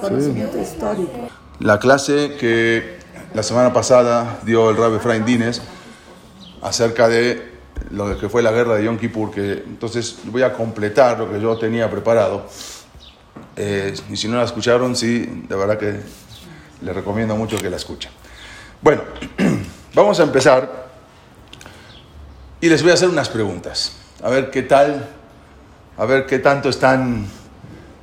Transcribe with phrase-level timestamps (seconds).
[0.00, 1.28] conocimiento histórico.
[1.60, 2.98] La clase que
[3.34, 5.62] la semana pasada dio el Rabbi Efraín Dines
[6.60, 7.52] acerca de
[7.90, 11.40] lo que fue la guerra de Yom Kippur, que entonces voy a completar lo que
[11.40, 12.46] yo tenía preparado.
[13.56, 16.00] Eh, y si no la escucharon, sí, de verdad que
[16.80, 18.10] les recomiendo mucho que la escuchen.
[18.80, 19.02] Bueno,
[19.94, 20.88] vamos a empezar
[22.60, 23.92] y les voy a hacer unas preguntas.
[24.22, 25.08] A ver qué tal,
[25.96, 27.26] a ver qué tanto están,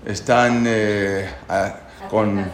[0.05, 1.29] están eh,
[2.09, 2.45] con,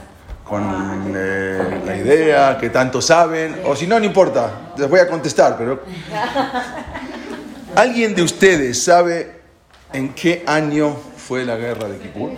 [0.44, 5.08] con eh, la idea, qué tanto saben, o si no, no importa, les voy a
[5.08, 5.84] contestar, pero...
[7.76, 9.42] ¿Alguien de ustedes sabe
[9.92, 12.32] en qué año fue la guerra de Kipur?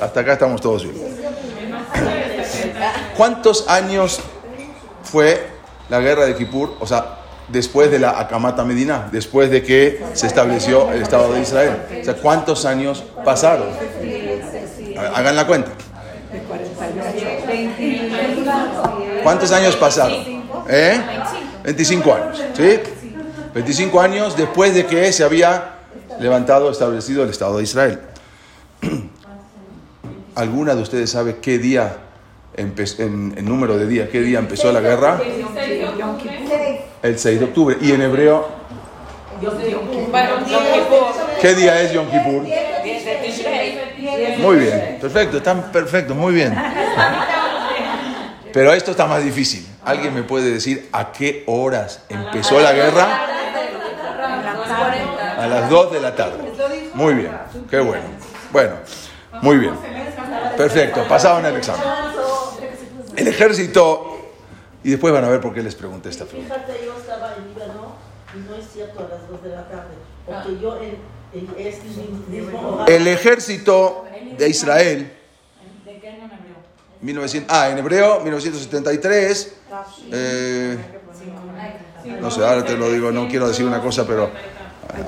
[0.00, 0.96] Hasta acá estamos todos bien.
[3.16, 4.18] ¿Cuántos años
[5.04, 5.46] fue
[5.88, 6.76] la guerra de Kippur?
[6.80, 11.40] O sea, después de la Akamata Medina, después de que se estableció el Estado de
[11.40, 11.76] Israel.
[12.00, 13.68] O sea, ¿cuántos años pasaron?
[15.14, 15.70] Hagan la cuenta.
[19.22, 20.44] ¿Cuántos años pasaron?
[20.68, 21.00] ¿Eh?
[21.64, 22.80] 25 años, ¿sí?
[23.54, 25.74] 25 años después de que se había
[26.18, 28.00] levantado, establecido el Estado de Israel.
[30.34, 31.96] ¿Alguna de ustedes sabe qué día,
[32.56, 35.20] en, en número de días, qué día empezó la guerra?
[37.04, 37.76] El 6 de octubre.
[37.82, 38.48] Y en hebreo,
[41.38, 42.46] ¿qué día es Yom Kippur?
[44.38, 46.56] Muy bien, perfecto, están perfectos, muy bien.
[48.54, 49.68] Pero esto está más difícil.
[49.84, 53.26] ¿Alguien me puede decir a qué horas empezó la guerra?
[55.36, 56.38] A las 2 de la tarde.
[56.94, 57.32] Muy bien,
[57.68, 58.04] qué bueno.
[58.50, 58.76] Bueno,
[59.42, 59.74] muy bien.
[60.56, 61.82] Perfecto, pasaban el examen.
[63.14, 64.13] El ejército,
[64.84, 66.54] y después van a ver por qué les pregunté esta pregunta.
[66.54, 67.96] Fíjate, yo estaba en Líbano
[68.34, 69.94] y no es cierto a las 2 de la tarde.
[70.26, 70.98] Porque yo en,
[71.32, 71.88] en este
[72.28, 72.84] mismo.
[72.86, 74.04] El ejército
[74.36, 75.10] de Israel,
[77.00, 79.54] 1900, ah, en hebreo, 1973.
[80.12, 80.78] eh,
[82.20, 84.30] no sé, ahora te lo digo, no quiero decir una cosa, pero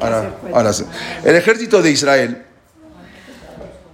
[0.00, 0.84] ahora, ahora sí.
[1.22, 2.46] El ejército de Israel,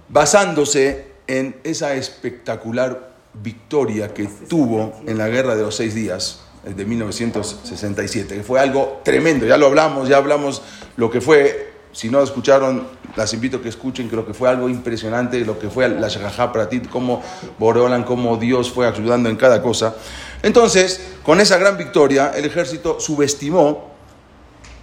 [0.07, 6.85] basándose en esa espectacular victoria que tuvo en la guerra de los seis días de
[6.85, 10.61] 1967, que fue algo tremendo, ya lo hablamos, ya hablamos
[10.95, 14.69] lo que fue, si no escucharon, las invito a que escuchen, lo que fue algo
[14.69, 17.21] impresionante, lo que fue la Shahajá Pratit, cómo
[17.59, 19.95] Boreolan, cómo Dios fue ayudando en cada cosa.
[20.41, 23.91] Entonces, con esa gran victoria, el ejército subestimó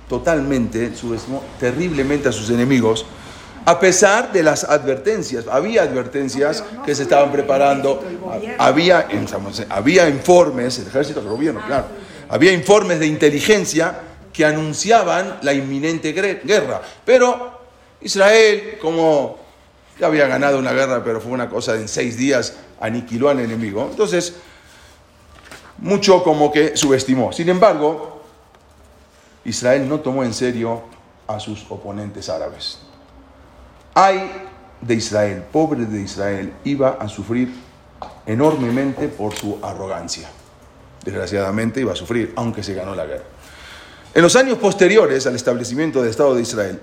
[0.09, 3.07] totalmente, subestimó terriblemente a sus enemigos,
[3.65, 5.47] a pesar de las advertencias.
[5.47, 8.03] Había advertencias que se estaban preparando,
[8.59, 9.09] había,
[9.69, 11.87] había informes, el ejército, el gobierno, claro,
[12.29, 14.01] había informes de inteligencia
[14.33, 16.81] que anunciaban la inminente guerra.
[17.05, 17.61] Pero
[18.01, 19.39] Israel, como
[19.99, 23.41] ya había ganado una guerra, pero fue una cosa de en seis días, aniquiló al
[23.41, 23.87] enemigo.
[23.91, 24.37] Entonces,
[25.79, 27.33] mucho como que subestimó.
[27.33, 28.23] Sin embargo,
[29.45, 30.83] Israel no tomó en serio
[31.27, 32.79] a sus oponentes árabes.
[33.95, 34.31] Ay
[34.81, 37.53] de Israel, pobre de Israel, iba a sufrir
[38.27, 40.29] enormemente por su arrogancia.
[41.05, 43.25] Desgraciadamente iba a sufrir, aunque se ganó la guerra.
[44.15, 46.81] En los años posteriores al establecimiento del Estado de Israel,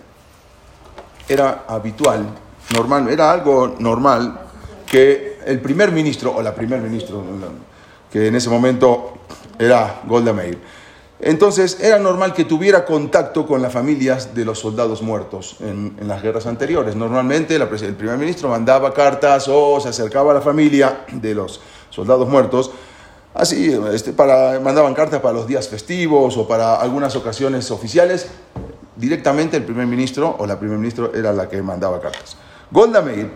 [1.28, 2.25] era habitual,
[2.73, 4.39] normal, era algo normal
[4.85, 7.24] que el primer ministro, o la primer ministro,
[8.12, 9.18] que en ese momento
[9.59, 10.57] era Golda Meir,
[11.19, 16.22] entonces era normal que tuviera contacto con las familias de los soldados muertos en, las
[16.22, 16.95] guerras anteriores.
[16.95, 22.29] Normalmente el primer ministro mandaba cartas o se acercaba a la familia de los soldados
[22.29, 22.72] muertos.
[23.33, 28.27] Así, este, para, mandaban cartas para los días festivos o para algunas ocasiones oficiales.
[28.95, 32.38] Directamente el primer ministro o la primer ministro era la que mandaba cartas.
[32.69, 33.31] Golda Meir,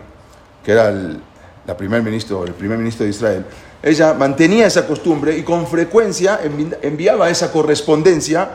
[0.64, 1.20] que era el,
[1.66, 3.44] la primer ministro, el primer ministro de Israel,
[3.82, 8.48] ella mantenía esa costumbre y con frecuencia envi- enviaba esa correspondencia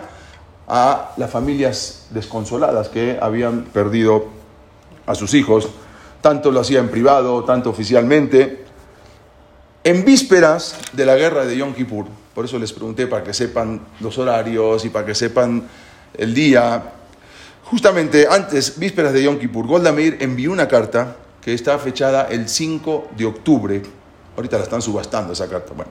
[0.68, 4.26] a las familias desconsoladas que habían perdido
[5.06, 5.70] a sus hijos.
[6.22, 8.66] Tanto lo hacía en privado, tanto oficialmente.
[9.84, 13.82] En vísperas de la guerra de Yom Kippur, por eso les pregunté para que sepan
[14.02, 15.64] los horarios y para que sepan
[16.14, 16.84] el día,
[17.64, 21.16] justamente antes, vísperas de Yom Kippur, Golda Meir envió una carta
[21.48, 23.82] que está fechada el 5 de octubre,
[24.36, 25.90] ahorita la están subastando esa carta, bueno,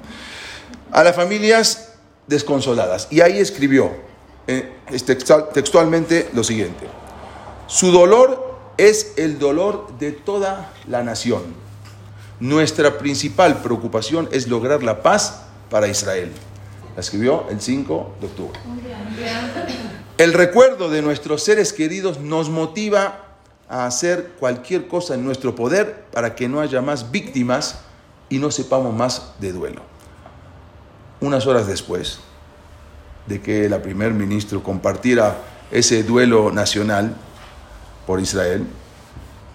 [0.93, 1.95] a las familias
[2.27, 3.09] desconsoladas.
[3.11, 3.91] Y ahí escribió
[4.47, 6.87] eh, es textual- textualmente lo siguiente,
[7.69, 11.43] su dolor es el dolor de toda la nación.
[12.39, 16.33] Nuestra principal preocupación es lograr la paz para Israel.
[16.95, 18.61] La escribió el 5 de octubre.
[20.19, 23.23] El recuerdo de nuestros seres queridos nos motiva
[23.69, 27.81] a hacer cualquier cosa en nuestro poder para que no haya más víctimas
[28.29, 29.83] y no sepamos más de duelo.
[31.21, 32.21] Unas horas después
[33.27, 35.39] de que la primer ministro compartiera
[35.71, 37.17] ese duelo nacional
[38.07, 38.67] por Israel,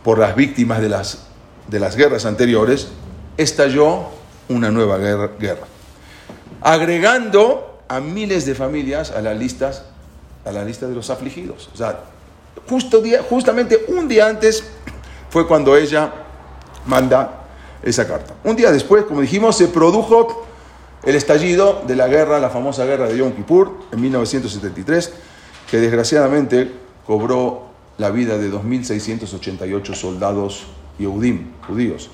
[0.04, 1.28] por las víctimas de las,
[1.68, 2.90] de las guerras anteriores,
[3.38, 4.10] estalló
[4.50, 5.68] una nueva guerra, guerra,
[6.62, 9.84] agregando a miles de familias a las listas,
[10.44, 11.70] a la lista de los afligidos.
[11.74, 12.00] O sea,
[12.68, 14.64] justo día, justamente un día antes
[15.30, 16.12] fue cuando ella
[16.86, 17.46] manda
[17.84, 18.34] esa carta.
[18.44, 20.46] Un día después, como dijimos, se produjo
[21.04, 25.14] el estallido de la guerra, la famosa guerra de Yom Kippur, en 1973,
[25.70, 26.72] que desgraciadamente
[27.06, 30.64] cobró la vida de 2.688 soldados
[31.00, 32.10] Yehudim, judíos.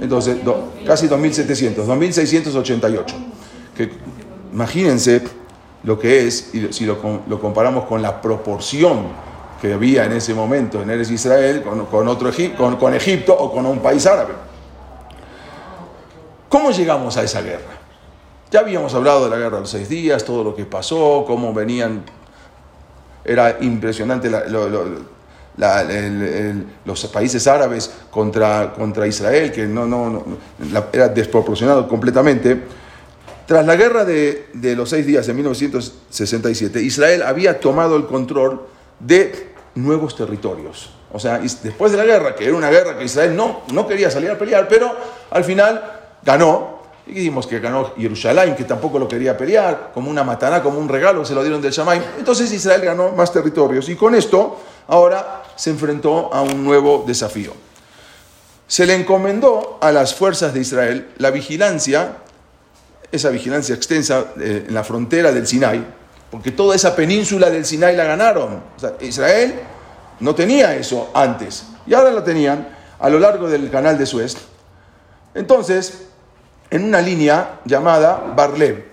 [0.00, 0.38] Entonces,
[0.86, 3.04] casi 2.700, 2.688.
[3.76, 3.90] Que,
[4.52, 5.22] imagínense
[5.82, 7.00] lo que es, si lo,
[7.40, 9.06] comparamos con la proporción
[9.72, 13.80] había en ese momento en Eres Israel con, otro, con, con Egipto o con un
[13.80, 14.34] país árabe.
[16.48, 17.76] ¿Cómo llegamos a esa guerra?
[18.50, 21.52] Ya habíamos hablado de la guerra de los seis días, todo lo que pasó, cómo
[21.52, 22.04] venían.
[23.24, 24.30] Era impresionante
[26.84, 30.24] los países árabes contra, contra Israel, que no, no,
[30.92, 32.62] era desproporcionado completamente.
[33.46, 38.62] Tras la guerra de, de, los seis días de 1967, Israel había tomado el control
[39.00, 40.90] de nuevos territorios.
[41.12, 44.10] O sea, después de la guerra, que era una guerra que Israel no, no quería
[44.10, 44.94] salir a pelear, pero
[45.30, 45.82] al final
[46.22, 46.76] ganó.
[47.06, 50.88] Y dijimos que ganó Jerusalén, que tampoco lo quería pelear, como una mataná, como un
[50.88, 52.02] regalo, se lo dieron del Shamaim.
[52.18, 53.88] Entonces Israel ganó más territorios.
[53.88, 54.58] Y con esto,
[54.88, 57.52] ahora se enfrentó a un nuevo desafío.
[58.66, 62.16] Se le encomendó a las fuerzas de Israel la vigilancia,
[63.12, 65.86] esa vigilancia extensa eh, en la frontera del Sinai,
[66.36, 68.62] porque toda esa península del Sinai la ganaron.
[69.00, 69.54] Israel
[70.20, 72.68] no tenía eso antes, y ahora la tenían
[72.98, 74.36] a lo largo del canal de Suez.
[75.34, 76.08] Entonces,
[76.68, 78.84] en una línea llamada Barlev.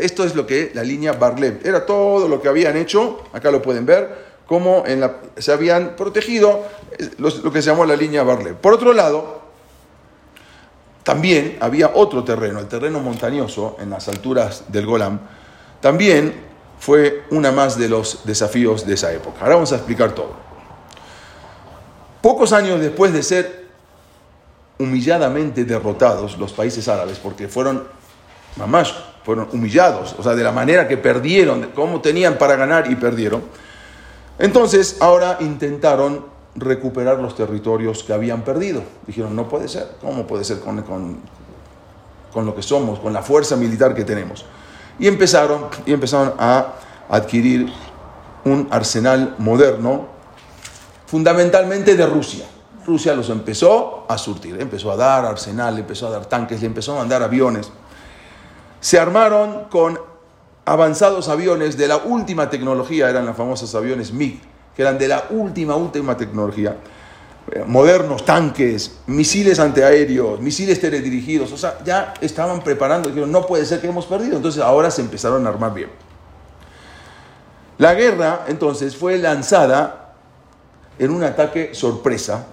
[0.00, 1.60] Esto es lo que la línea Barlev.
[1.64, 4.84] Era todo lo que habían hecho, acá lo pueden ver, cómo
[5.36, 6.64] se habían protegido,
[7.18, 8.54] lo, que se llamó la línea Barlev.
[8.54, 9.42] Por otro lado,
[11.02, 15.20] también había otro terreno, el terreno montañoso en las alturas del Golam,
[15.82, 16.48] también
[16.80, 19.42] fue una más de los desafíos de esa época.
[19.42, 20.32] Ahora vamos a explicar todo.
[22.22, 23.66] Pocos años después de ser
[24.78, 27.84] humilladamente derrotados los países árabes, porque fueron,
[28.56, 28.94] mamás,
[29.24, 33.42] fueron humillados, o sea, de la manera que perdieron, cómo tenían para ganar y perdieron.
[34.38, 36.24] Entonces, ahora intentaron
[36.54, 38.82] recuperar los territorios que habían perdido.
[39.06, 41.18] Dijeron, no puede ser, ¿cómo puede ser con, con,
[42.32, 44.46] con lo que somos, con la fuerza militar que tenemos?
[45.00, 46.74] Y empezaron, y empezaron a
[47.08, 47.72] adquirir
[48.44, 50.06] un arsenal moderno,
[51.06, 52.44] fundamentalmente de Rusia.
[52.86, 56.92] Rusia los empezó a surtir, empezó a dar arsenal, empezó a dar tanques, le empezó
[56.92, 57.70] a mandar aviones.
[58.80, 59.98] Se armaron con
[60.64, 64.40] avanzados aviones de la última tecnología, eran los famosos aviones MiG,
[64.74, 66.76] que eran de la última, última tecnología.
[67.52, 73.66] Eh, modernos tanques, misiles antiaéreos, misiles teledirigidos, o sea, ya estaban preparando, dijeron, no puede
[73.66, 75.90] ser que hemos perdido, entonces ahora se empezaron a armar bien.
[77.78, 80.14] La guerra entonces fue lanzada
[80.98, 82.46] en un ataque sorpresa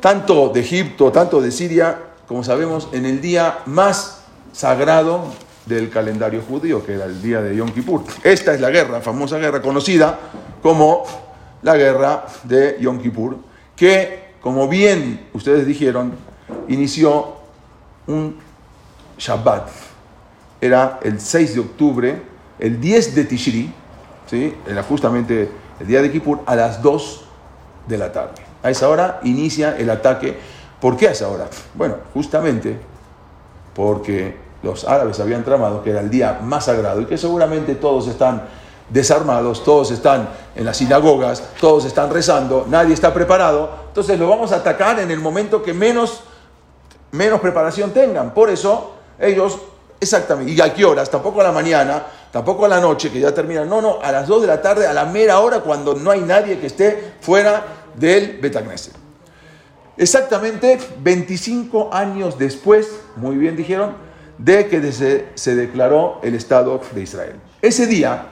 [0.00, 1.98] tanto de Egipto, tanto de Siria,
[2.28, 4.20] como sabemos, en el día más
[4.52, 5.32] sagrado
[5.64, 8.02] del calendario judío, que era el día de Yom Kippur.
[8.22, 10.16] Esta es la guerra, famosa guerra conocida
[10.62, 11.04] como
[11.62, 13.45] la guerra de Yom Kippur,
[13.76, 16.14] que, como bien ustedes dijeron,
[16.68, 17.36] inició
[18.06, 18.38] un
[19.18, 19.68] Shabbat.
[20.60, 22.22] Era el 6 de octubre,
[22.58, 23.72] el 10 de Tishri,
[24.26, 24.54] ¿sí?
[24.66, 27.24] era justamente el día de Kippur, a las 2
[27.86, 28.42] de la tarde.
[28.62, 30.36] A esa hora inicia el ataque.
[30.80, 31.48] ¿Por qué a esa hora?
[31.74, 32.78] Bueno, justamente
[33.74, 38.08] porque los árabes habían tramado que era el día más sagrado y que seguramente todos
[38.08, 38.42] están
[38.88, 43.70] desarmados, todos están en las sinagogas, todos están rezando, nadie está preparado.
[43.88, 46.20] Entonces lo vamos a atacar en el momento que menos,
[47.12, 48.32] menos preparación tengan.
[48.32, 49.58] Por eso ellos,
[50.00, 51.10] exactamente, ¿y a qué horas?
[51.10, 53.64] Tampoco a la mañana, tampoco a la noche, que ya termina.
[53.64, 56.20] No, no, a las 2 de la tarde, a la mera hora, cuando no hay
[56.20, 57.64] nadie que esté fuera
[57.94, 58.94] del Betagneset.
[59.96, 63.94] Exactamente 25 años después, muy bien dijeron,
[64.36, 64.92] de que
[65.34, 67.40] se declaró el Estado de Israel.
[67.62, 68.26] Ese día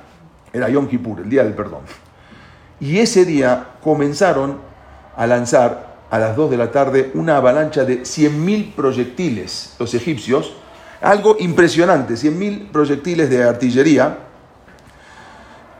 [0.55, 1.83] era Yom Kippur, el día del perdón.
[2.81, 4.59] Y ese día comenzaron
[5.17, 10.55] a lanzar a las 2 de la tarde una avalancha de 100.000 proyectiles, los egipcios,
[11.01, 14.19] algo impresionante, 100.000 proyectiles de artillería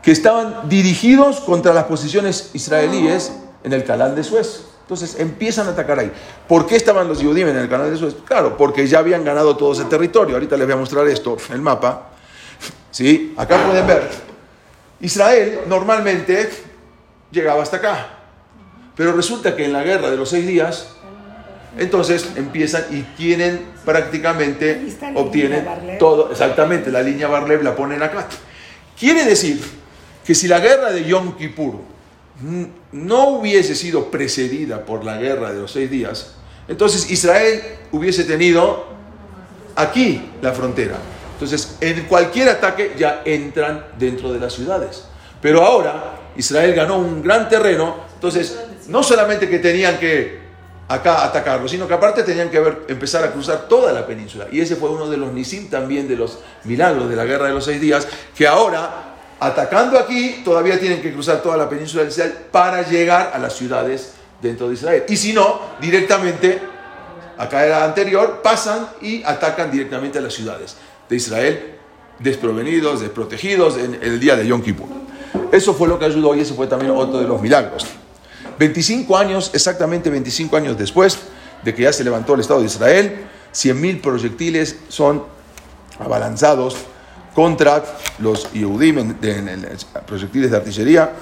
[0.03, 4.65] que estaban dirigidos contra las posiciones israelíes en el canal de Suez.
[4.81, 6.11] Entonces empiezan a atacar ahí.
[6.47, 8.15] ¿Por qué estaban los judíos en el canal de Suez?
[8.23, 10.35] Claro, porque ya habían ganado todo ese territorio.
[10.35, 12.09] Ahorita les voy a mostrar esto, el mapa.
[12.91, 13.33] ¿Sí?
[13.35, 14.24] Acá pueden ver.
[15.05, 16.49] Israel normalmente
[17.31, 18.09] llegaba hasta acá.
[18.95, 20.95] Pero resulta que en la guerra de los seis días,
[21.77, 24.81] entonces empiezan y tienen prácticamente,
[25.13, 28.27] obtienen todo, exactamente, la línea Barlev la ponen acá.
[28.97, 29.61] Quiere decir
[30.25, 31.75] que si la guerra de Yom Kippur
[32.91, 36.35] no hubiese sido precedida por la guerra de los seis días,
[36.67, 38.87] entonces Israel hubiese tenido
[39.75, 40.95] aquí la frontera.
[41.35, 45.03] Entonces, en cualquier ataque ya entran dentro de las ciudades.
[45.41, 50.39] Pero ahora Israel ganó un gran terreno, entonces no solamente que tenían que
[50.87, 54.47] acá atacarlo, sino que aparte tenían que empezar a cruzar toda la península.
[54.49, 57.53] Y ese fue uno de los nisim también de los milagros de la guerra de
[57.53, 62.09] los seis días, que ahora, atacando aquí, todavía tienen que cruzar toda la península de
[62.09, 65.03] Israel para llegar a las ciudades dentro de Israel.
[65.09, 66.61] Y si no, directamente,
[67.37, 70.77] acá era anterior, pasan y atacan directamente a las ciudades
[71.09, 71.75] de Israel,
[72.19, 74.87] desprovenidos, desprotegidos en el día de Yom Kippur.
[75.51, 77.85] Eso fue lo que ayudó y ese fue también otro de los milagros.
[78.57, 81.19] 25 años, exactamente 25 años después
[81.63, 85.23] de que ya se levantó el Estado de Israel, 100.000 proyectiles son
[85.99, 86.75] abalanzados
[87.33, 87.83] contra
[88.19, 89.15] los Yehudim,
[90.05, 91.13] proyectiles de artillería.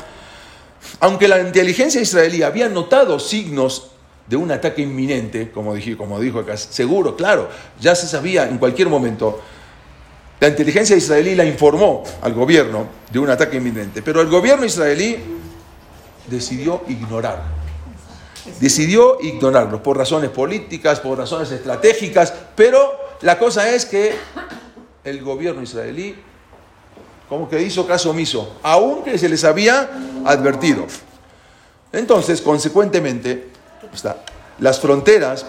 [0.99, 3.91] Aunque la inteligencia israelí había notado signos
[4.27, 7.49] de un ataque inminente, como, como dijo acá, seguro, claro,
[7.79, 9.41] ya se sabía en cualquier momento.
[10.43, 15.15] La inteligencia israelí la informó al gobierno de un ataque inminente, pero el gobierno israelí
[16.27, 17.43] decidió ignorar.
[18.59, 24.15] Decidió ignorarlos por razones políticas, por razones estratégicas, pero la cosa es que
[25.05, 26.13] el gobierno israelí
[27.29, 29.91] como que hizo caso omiso, aunque se les había
[30.25, 30.87] advertido.
[31.93, 33.47] Entonces, consecuentemente,
[34.59, 35.45] las fronteras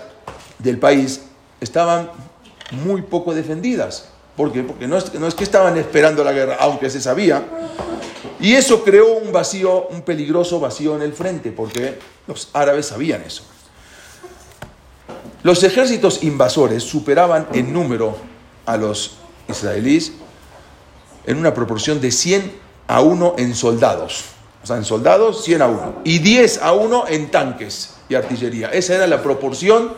[0.60, 1.22] del país
[1.60, 2.12] estaban
[2.70, 4.13] muy poco defendidas.
[4.36, 4.62] ¿Por qué?
[4.62, 7.44] Porque no es, que estaban esperando la guerra, aunque se sabía,
[8.40, 13.22] y eso creó un vacío, un peligroso vacío en el frente, porque los árabes sabían
[13.22, 13.44] eso.
[15.42, 18.16] Los ejércitos invasores superaban en número
[18.66, 20.12] a los israelíes
[21.26, 22.52] en una proporción de 100
[22.88, 24.24] a 1 en soldados.
[24.62, 25.94] O sea, en soldados 100 a 1.
[26.04, 28.70] Y 10 a 1 en tanques y artillería.
[28.70, 29.92] Esa era la proporción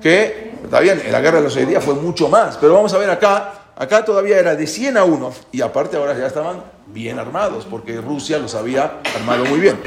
[0.00, 2.56] que, está bien, en la guerra de los seis días fue mucho más.
[2.56, 5.32] Pero vamos a ver acá, acá todavía era de 100 a 1.
[5.52, 9.78] Y aparte ahora ya estaban bien armados, porque Rusia los había armado muy bien.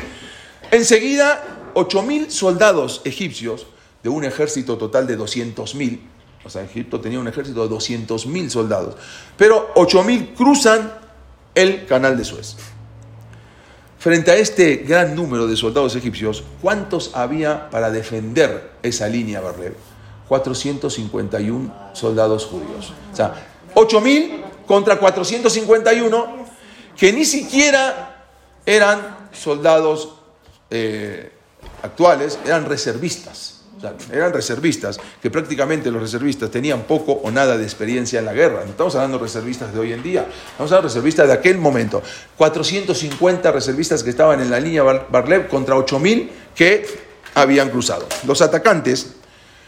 [0.71, 1.43] Enseguida,
[1.73, 3.67] 8.000 soldados egipcios
[4.03, 5.99] de un ejército total de 200.000,
[6.43, 8.95] o sea, Egipto tenía un ejército de 200.000 soldados,
[9.37, 10.93] pero 8.000 cruzan
[11.53, 12.55] el canal de Suez.
[13.97, 19.75] Frente a este gran número de soldados egipcios, ¿cuántos había para defender esa línea Barlev?
[20.29, 22.93] 451 soldados judíos.
[23.11, 23.33] O sea,
[23.79, 26.45] 8.000 contra 451
[26.97, 28.25] que ni siquiera
[28.65, 30.15] eran soldados
[30.69, 31.31] eh,
[31.81, 33.55] actuales, eran reservistas.
[34.11, 38.65] eran reservistas, que prácticamente los reservistas tenían poco o nada de experiencia en la guerra.
[38.65, 41.57] No estamos hablando de reservistas de hoy en día, estamos hablando de reservistas de aquel
[41.57, 42.03] momento.
[42.35, 46.85] 450 reservistas que estaban en la línea Barlev contra 8.000 que
[47.35, 48.05] habían cruzado.
[48.27, 49.15] Los atacantes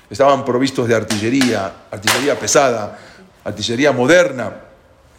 [0.10, 3.00] estaban provistos de artillería, artillería pesada,
[3.44, 4.62] artillería moderna,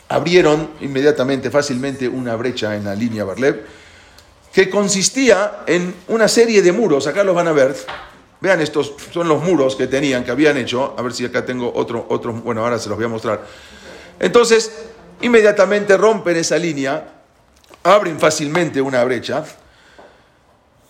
[0.08, 3.64] abrieron inmediatamente, fácilmente, una brecha en la línea Barlev,
[4.52, 7.74] que consistía en una serie de muros, acá los van a ver,
[8.40, 11.72] vean estos son los muros que tenían, que habían hecho, a ver si acá tengo
[11.74, 13.46] otro, otro bueno, ahora se los voy a mostrar.
[14.20, 14.70] Entonces,
[15.22, 17.22] inmediatamente rompen esa línea,
[17.82, 19.44] abren fácilmente una brecha,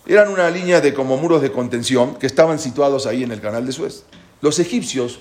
[0.07, 3.65] eran una línea de como muros de contención que estaban situados ahí en el canal
[3.65, 4.03] de Suez.
[4.41, 5.21] Los egipcios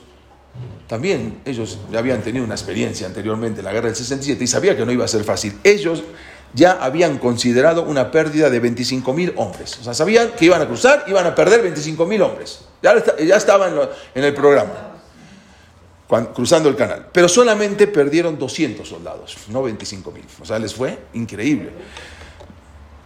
[0.88, 4.75] también ellos ya habían tenido una experiencia anteriormente en la guerra del 67 y sabían
[4.75, 5.58] que no iba a ser fácil.
[5.63, 6.03] Ellos
[6.53, 9.77] ya habían considerado una pérdida de 25.000 hombres.
[9.79, 12.65] O sea, sabían que iban a cruzar, iban a perder 25.000 hombres.
[12.84, 12.93] Ya,
[13.24, 13.74] ya estaban
[14.13, 14.98] en el programa,
[16.34, 17.08] cruzando el canal.
[17.13, 20.12] Pero solamente perdieron 200 soldados, no 25.000.
[20.41, 21.70] O sea, les fue increíble.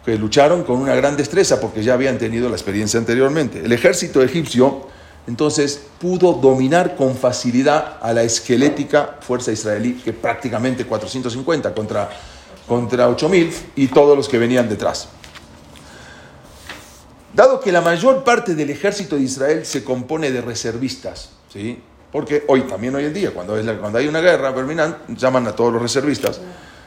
[0.04, 3.60] Que lucharon con una gran destreza porque ya habían tenido la experiencia anteriormente.
[3.64, 4.88] El ejército egipcio
[5.28, 12.10] entonces pudo dominar con facilidad a la esquelética fuerza israelí, que prácticamente 450 contra,
[12.68, 15.10] contra 8000 y todos los que venían detrás.
[17.34, 21.82] Dado que la mayor parte del ejército de Israel se compone de reservistas, ¿sí?
[22.12, 24.54] porque hoy, también hoy en día, cuando, cuando hay una guerra,
[25.10, 26.40] llaman a todos los reservistas.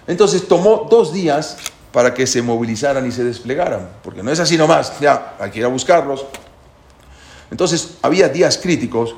[0.07, 1.59] Entonces tomó dos días
[1.93, 5.59] para que se movilizaran y se desplegaran, porque no es así nomás, ya, hay que
[5.59, 6.25] ir a buscarlos.
[7.51, 9.15] Entonces, había días críticos,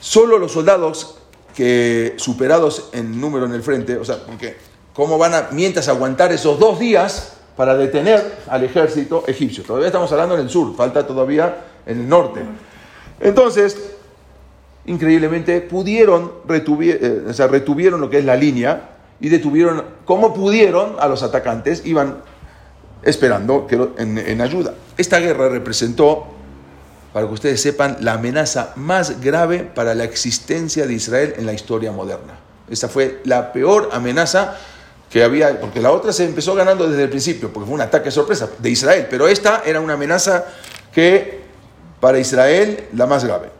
[0.00, 1.16] solo los soldados
[1.54, 4.56] que superados en número en el frente, o sea, porque
[4.94, 9.62] ¿cómo van a, mientras aguantar esos dos días para detener al ejército egipcio?
[9.64, 12.40] Todavía estamos hablando en el sur, falta todavía en el norte.
[13.20, 13.76] Entonces,
[14.86, 20.96] increíblemente, pudieron, eh, o sea, retuvieron lo que es la línea y detuvieron, como pudieron,
[20.98, 22.22] a los atacantes, iban
[23.02, 24.74] esperando en ayuda.
[24.96, 26.26] Esta guerra representó,
[27.12, 31.52] para que ustedes sepan, la amenaza más grave para la existencia de Israel en la
[31.52, 32.38] historia moderna.
[32.68, 34.56] Esa fue la peor amenaza
[35.10, 38.12] que había, porque la otra se empezó ganando desde el principio, porque fue un ataque
[38.12, 40.44] sorpresa de Israel, pero esta era una amenaza
[40.92, 41.40] que
[41.98, 43.50] para Israel la más grave.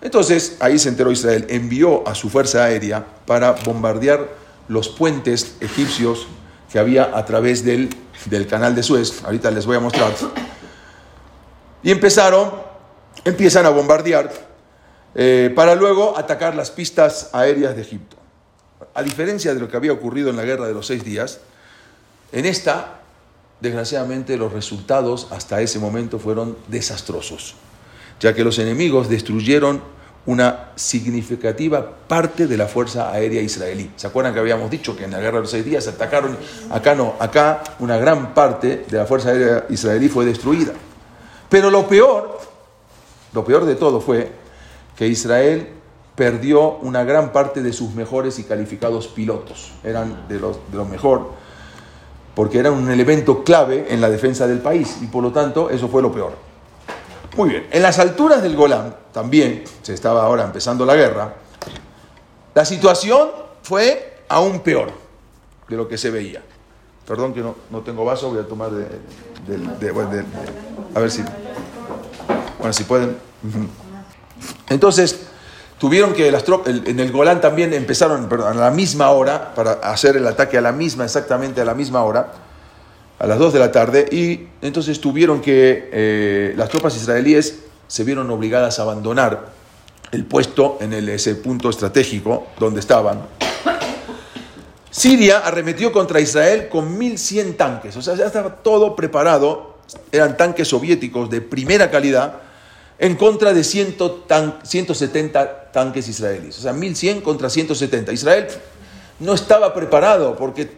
[0.00, 4.28] Entonces ahí se enteró Israel, envió a su fuerza aérea para bombardear
[4.66, 6.26] los puentes egipcios
[6.72, 7.90] que había a través del,
[8.26, 9.22] del canal de Suez.
[9.24, 10.12] Ahorita les voy a mostrar.
[11.84, 12.50] Y empezaron,
[13.24, 14.30] empiezan a bombardear
[15.14, 18.16] eh, para luego atacar las pistas aéreas de Egipto.
[18.94, 21.40] A diferencia de lo que había ocurrido en la guerra de los seis días,
[22.32, 23.00] en esta,
[23.60, 27.56] desgraciadamente, los resultados hasta ese momento fueron desastrosos
[28.22, 29.82] ya que los enemigos destruyeron
[30.24, 33.90] una significativa parte de la Fuerza Aérea Israelí.
[33.96, 36.38] ¿Se acuerdan que habíamos dicho que en la Guerra de los Seis Días atacaron?
[36.70, 40.72] Acá no, acá una gran parte de la Fuerza Aérea Israelí fue destruida.
[41.48, 42.38] Pero lo peor,
[43.32, 44.30] lo peor de todo fue
[44.96, 45.68] que Israel
[46.14, 49.72] perdió una gran parte de sus mejores y calificados pilotos.
[49.82, 51.30] Eran de los, de mejor,
[52.34, 55.88] porque eran un elemento clave en la defensa del país y por lo tanto eso
[55.88, 56.32] fue lo peor.
[57.36, 61.34] Muy bien, en las alturas del Golán, también se estaba ahora empezando la guerra,
[62.54, 63.30] la situación
[63.62, 64.90] fue aún peor
[65.68, 66.42] de lo que se veía.
[67.06, 68.86] Perdón que no, no tengo vaso, voy a tomar de,
[70.94, 71.22] a ver si,
[72.62, 73.16] bueno, si pueden.
[74.70, 75.26] Entonces,
[75.78, 80.16] tuvieron que las tropas, en el Golán también empezaron a la misma hora, para hacer
[80.16, 82.32] el ataque a la misma, exactamente a la misma hora
[83.22, 88.02] a las 2 de la tarde y entonces tuvieron que, eh, las tropas israelíes se
[88.02, 89.46] vieron obligadas a abandonar
[90.10, 93.22] el puesto en ese punto estratégico donde estaban.
[94.90, 99.78] Siria arremetió contra Israel con 1.100 tanques, o sea, ya estaba todo preparado,
[100.10, 102.40] eran tanques soviéticos de primera calidad,
[102.98, 108.12] en contra de 170 tanques israelíes, o sea, 1.100 contra 170.
[108.12, 108.46] Israel
[109.18, 110.70] no estaba preparado porque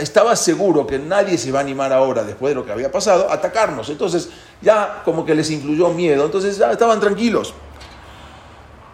[0.00, 3.30] estaba seguro que nadie se iba a animar ahora, después de lo que había pasado,
[3.30, 3.88] a atacarnos.
[3.90, 4.28] Entonces
[4.60, 7.54] ya como que les incluyó miedo, entonces ya estaban tranquilos.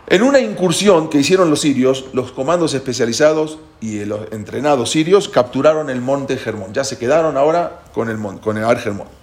[0.08, 5.88] En una incursión que hicieron los sirios, los comandos especializados y los entrenados sirios capturaron
[5.88, 6.74] el monte Germón.
[6.74, 9.21] Ya se quedaron ahora con el, con el Ar Germón.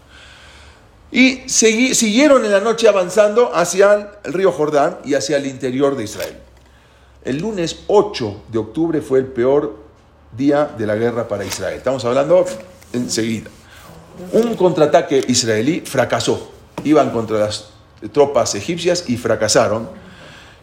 [1.12, 6.04] Y siguieron en la noche avanzando hacia el río Jordán y hacia el interior de
[6.04, 6.38] Israel.
[7.24, 9.78] El lunes 8 de octubre fue el peor
[10.38, 11.78] día de la guerra para Israel.
[11.78, 12.46] Estamos hablando
[12.94, 13.50] enseguida.
[14.34, 16.52] Un contraataque israelí fracasó.
[16.84, 17.70] Iban contra las
[18.12, 19.90] tropas egipcias y fracasaron.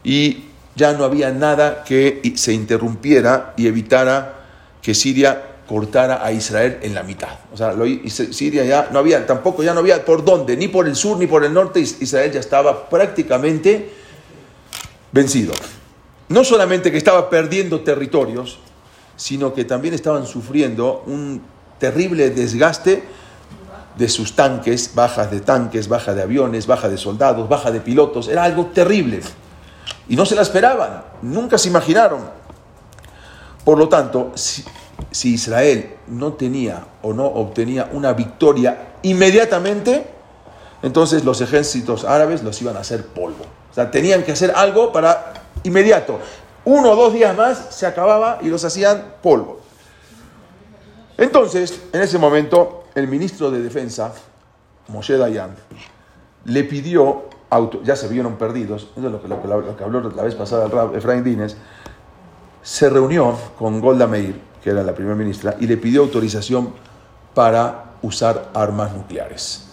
[0.05, 0.45] Y
[0.77, 4.45] ya no había nada que se interrumpiera y evitara
[4.81, 7.39] que Siria cortara a Israel en la mitad.
[7.53, 7.75] O sea,
[8.09, 11.27] Siria ya no había, tampoco ya no había por dónde, ni por el sur ni
[11.27, 13.93] por el norte, Israel ya estaba prácticamente
[15.13, 15.55] vencido.
[16.29, 18.59] No solamente que estaba perdiendo territorios,
[19.17, 21.43] sino que también estaban sufriendo un
[21.79, 23.03] terrible desgaste
[23.97, 28.29] de sus tanques, bajas de tanques, baja de aviones, baja de soldados, baja de pilotos.
[28.29, 29.21] Era algo terrible.
[30.09, 32.21] Y no se la esperaban, nunca se imaginaron.
[33.65, 34.33] Por lo tanto,
[35.11, 40.07] si, Israel no tenía o no obtenía una victoria inmediatamente,
[40.83, 43.45] entonces los ejércitos árabes los iban a hacer polvo.
[43.71, 45.33] O sea, tenían que hacer algo para
[45.65, 46.19] inmediato
[46.67, 49.61] uno o dos días más se acababa y los hacían polvo.
[51.17, 54.13] Entonces, en ese momento, el ministro de Defensa,
[54.89, 55.55] Moshe Dayan,
[56.45, 60.67] le pidió, auto, ya se vieron perdidos, eso es lo que, habló la vez pasada
[60.67, 61.57] el Efraín Dínez,
[62.63, 66.73] se reunió con Golda Meir, que era la primera ministra, y le pidió autorización
[67.35, 69.67] para usar armas nucleares.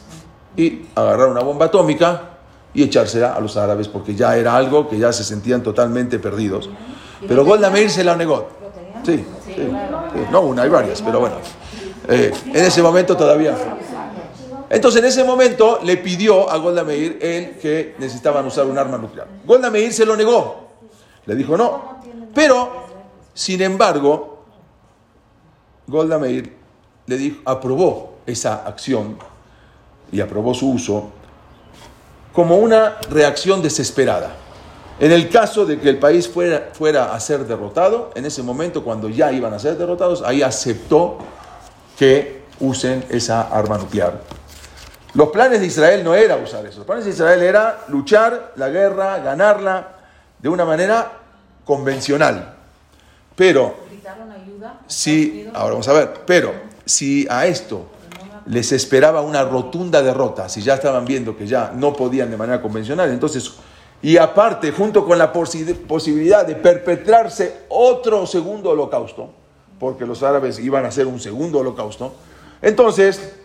[0.55, 2.29] Y agarrar una bomba atómica
[2.73, 6.69] y echársela a los árabes, porque ya era algo que ya se sentían totalmente perdidos.
[7.27, 8.49] Pero Golda Meir se la negó.
[9.03, 9.55] Sí, sí,
[10.31, 11.35] no una, hay varias, pero bueno.
[12.07, 13.55] Eh, en ese momento todavía.
[14.69, 18.97] Entonces, en ese momento le pidió a Golda Meir él que necesitaban usar un arma
[18.97, 19.27] nuclear.
[19.45, 20.67] Golda Meir se lo negó.
[21.25, 21.99] Le dijo no.
[22.33, 22.71] Pero,
[23.33, 24.32] sin embargo,
[25.87, 26.55] Golda Meir
[27.05, 29.17] le dijo, aprobó esa acción
[30.11, 31.11] y aprobó su uso
[32.33, 34.35] como una reacción desesperada.
[34.99, 38.83] En el caso de que el país fuera, fuera a ser derrotado, en ese momento
[38.83, 41.17] cuando ya iban a ser derrotados, ahí aceptó
[41.97, 44.21] que usen esa arma nuclear.
[45.13, 46.77] Los planes de Israel no era usar eso.
[46.77, 49.89] Los planes de Israel era luchar la guerra, ganarla
[50.39, 51.11] de una manera
[51.65, 52.52] convencional.
[53.35, 53.75] Pero,
[54.87, 56.53] si, ahora vamos a ver, pero
[56.85, 57.87] si a esto
[58.45, 62.61] les esperaba una rotunda derrota, si ya estaban viendo que ya no podían de manera
[62.61, 63.53] convencional, entonces,
[64.01, 69.29] y aparte, junto con la posibilidad de perpetrarse otro segundo holocausto,
[69.79, 72.13] porque los árabes iban a hacer un segundo holocausto,
[72.61, 73.42] entonces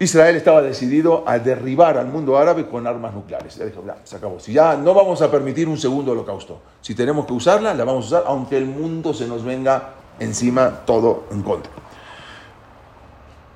[0.00, 3.60] Israel estaba decidido a derribar al mundo árabe con armas nucleares.
[4.04, 4.38] se acabó.
[4.38, 8.04] Si ya no vamos a permitir un segundo holocausto, si tenemos que usarla, la vamos
[8.04, 11.72] a usar, aunque el mundo se nos venga encima todo en contra.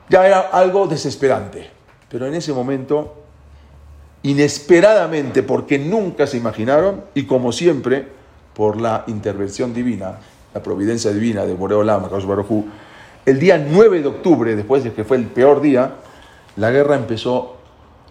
[0.09, 1.71] Ya era algo desesperante,
[2.09, 3.15] pero en ese momento,
[4.25, 8.09] inesperadamente, porque nunca se imaginaron, y como siempre,
[8.53, 10.19] por la intervención divina,
[10.53, 12.65] la providencia divina de Boreolam, Baruj
[13.25, 15.93] el día 9 de octubre, después de que fue el peor día,
[16.57, 17.57] la guerra empezó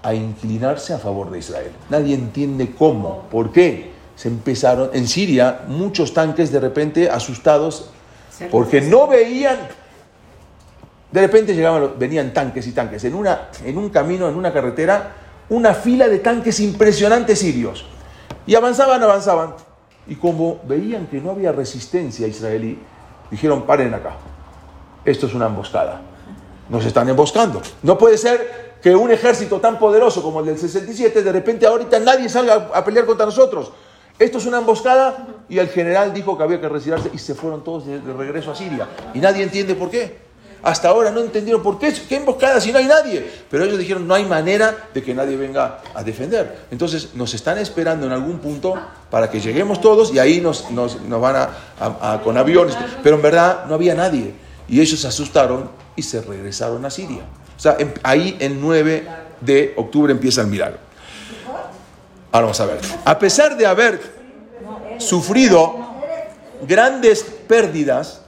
[0.04, 1.72] a inclinarse a favor de Israel.
[1.90, 3.92] Nadie entiende cómo, por qué.
[4.16, 7.90] Se empezaron, en Siria, muchos tanques de repente asustados
[8.52, 9.58] porque no veían,
[11.12, 15.14] de repente llegaban, venían tanques y tanques, en, una, en un camino, en una carretera,
[15.50, 17.86] una fila de tanques impresionantes sirios.
[18.46, 19.54] Y avanzaban, avanzaban.
[20.08, 22.78] Y como veían que no había resistencia israelí,
[23.30, 24.16] dijeron, paren acá,
[25.06, 26.02] esto es una emboscada
[26.72, 27.62] nos están emboscando.
[27.84, 32.00] No puede ser que un ejército tan poderoso como el del 67, de repente ahorita
[32.00, 33.72] nadie salga a pelear contra nosotros.
[34.18, 37.64] Esto es una emboscada y el general dijo que había que retirarse y se fueron
[37.64, 38.88] todos de, regreso a Siria.
[39.14, 40.32] Y nadie entiende por qué.
[40.64, 41.92] Hasta ahora no entendieron por qué.
[42.08, 43.30] ¿Qué emboscada si no hay nadie?
[43.50, 46.68] Pero ellos dijeron, no hay manera de que nadie venga a defender.
[46.70, 48.76] Entonces nos están esperando en algún punto
[49.10, 52.78] para que lleguemos todos y ahí nos, nos, van a, con aviones.
[53.04, 54.36] Pero en verdad no había nadie.
[54.72, 57.24] Y ellos se asustaron y se regresaron a Siria.
[57.58, 59.06] O sea, em, ahí el 9
[59.42, 60.78] de octubre empieza el milagro.
[62.32, 62.80] Ahora vamos a ver.
[63.04, 64.00] A pesar de haber
[64.98, 65.76] sufrido
[66.66, 68.22] grandes pérdidas,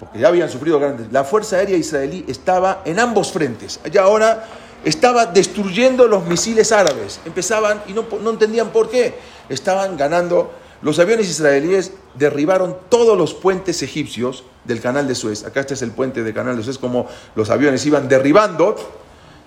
[0.00, 3.78] porque ya habían sufrido grandes, la Fuerza Aérea Israelí estaba en ambos frentes.
[3.92, 4.48] Y ahora
[4.86, 7.20] estaba destruyendo los misiles árabes.
[7.26, 9.18] Empezaban y no entendían por qué.
[9.50, 10.50] Estaban ganando
[10.82, 15.44] los aviones israelíes derribaron todos los puentes egipcios del canal de Suez.
[15.44, 18.76] Acá este es el puente del canal de Suez, como los aviones iban derribando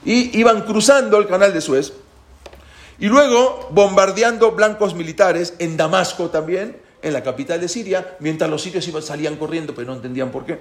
[0.04, 1.94] y iban cruzando el canal de Suez.
[3.00, 8.62] Y luego bombardeando blancos militares en Damasco también, en la capital de Siria, mientras los
[8.62, 10.60] sirios iban, salían corriendo, pero no entendían por qué.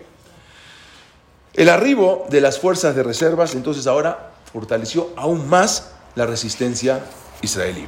[1.53, 7.01] El arribo de las fuerzas de reservas entonces ahora fortaleció aún más la resistencia
[7.43, 7.87] israelí.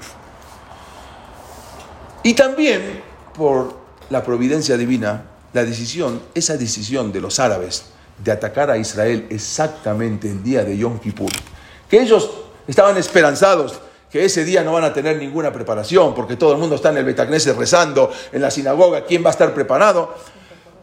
[2.23, 3.03] Y también
[3.37, 3.75] por
[4.11, 7.87] la providencia divina, la decisión, esa decisión de los árabes
[8.23, 11.33] de atacar a Israel exactamente el día de Yom Kippur,
[11.89, 12.31] que ellos
[12.67, 13.81] estaban esperanzados
[14.11, 16.99] que ese día no van a tener ninguna preparación, porque todo el mundo está en
[16.99, 20.15] el Betacneses rezando, en la sinagoga, ¿quién va a estar preparado?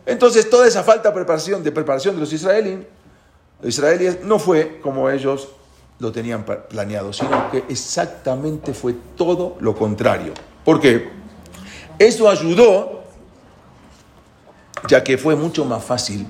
[0.08, 2.80] Entonces, toda esa falta de preparación, de preparación de los israelíes,
[3.62, 5.50] los israelíes no fue como ellos
[6.00, 10.34] lo tenían planeado, sino que exactamente fue todo lo contrario.
[10.66, 11.19] ¿Por qué?
[12.00, 13.04] Eso ayudó,
[14.88, 16.26] ya que fue mucho más fácil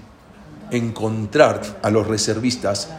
[0.72, 2.90] encontrar a los reservistas.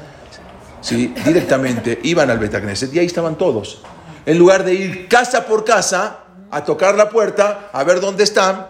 [0.81, 1.13] ¿sí?
[1.25, 3.83] Directamente iban al Betacneset y ahí estaban todos.
[4.25, 8.69] En lugar de ir casa por casa a tocar la puerta, a ver dónde están,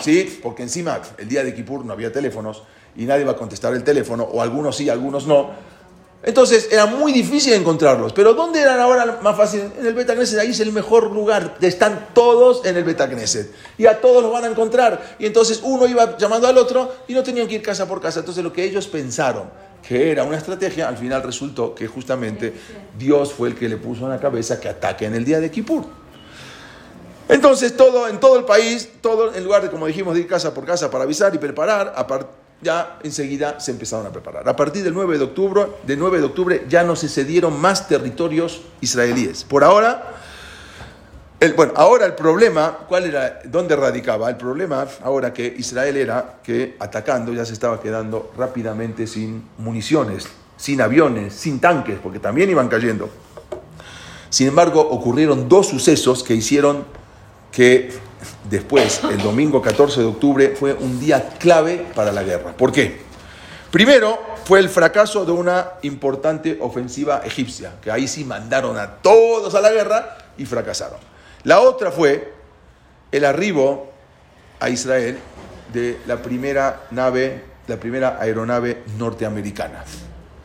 [0.00, 0.40] ¿sí?
[0.42, 2.62] porque encima el día de Kippur no había teléfonos
[2.96, 5.50] y nadie va a contestar el teléfono, o algunos sí, algunos no.
[6.22, 8.12] Entonces era muy difícil encontrarlos.
[8.12, 9.70] Pero ¿dónde eran ahora más fácil?
[9.78, 11.56] En el Beta Ahí es el mejor lugar.
[11.60, 13.08] Están todos en el Beta
[13.76, 15.16] Y a todos los van a encontrar.
[15.18, 18.20] Y entonces uno iba llamando al otro y no tenían que ir casa por casa.
[18.20, 22.52] Entonces lo que ellos pensaron que era una estrategia, al final resultó que justamente
[22.98, 25.50] Dios fue el que le puso en la cabeza que ataque en el día de
[25.52, 25.84] Kippur.
[27.28, 30.52] Entonces todo, en todo el país, todo en lugar de, como dijimos, de ir casa
[30.52, 34.48] por casa para avisar y preparar, aparte ya enseguida se empezaron a preparar.
[34.48, 37.88] A partir del 9 de octubre, de 9 de octubre ya no se cedieron más
[37.88, 39.44] territorios israelíes.
[39.44, 40.16] Por ahora,
[41.54, 43.40] bueno, ahora el problema, ¿cuál era?
[43.44, 44.28] ¿Dónde radicaba?
[44.28, 50.26] El problema ahora que Israel era que atacando ya se estaba quedando rápidamente sin municiones,
[50.56, 53.08] sin aviones, sin tanques, porque también iban cayendo.
[54.30, 56.84] Sin embargo, ocurrieron dos sucesos que hicieron
[57.52, 58.07] que
[58.48, 62.52] después, el domingo 14 de octubre, fue un día clave para la guerra.
[62.52, 63.02] ¿Por qué?
[63.70, 69.54] Primero fue el fracaso de una importante ofensiva egipcia, que ahí sí mandaron a todos
[69.54, 70.98] a la guerra y fracasaron.
[71.44, 72.32] La otra fue
[73.12, 73.90] el arribo
[74.60, 75.18] a Israel
[75.72, 79.84] de la primera nave, la primera aeronave norteamericana.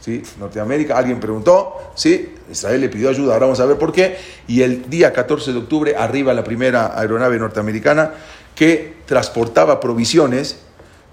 [0.04, 0.22] ¿Sí?
[0.38, 2.36] Norteamérica, alguien preguntó, ¿sí?
[2.52, 4.18] Israel le pidió ayuda, ahora vamos a ver por qué.
[4.50, 8.12] Y el día 14 de octubre arriba la primera aeronave norteamericana
[8.54, 10.60] que transportaba provisiones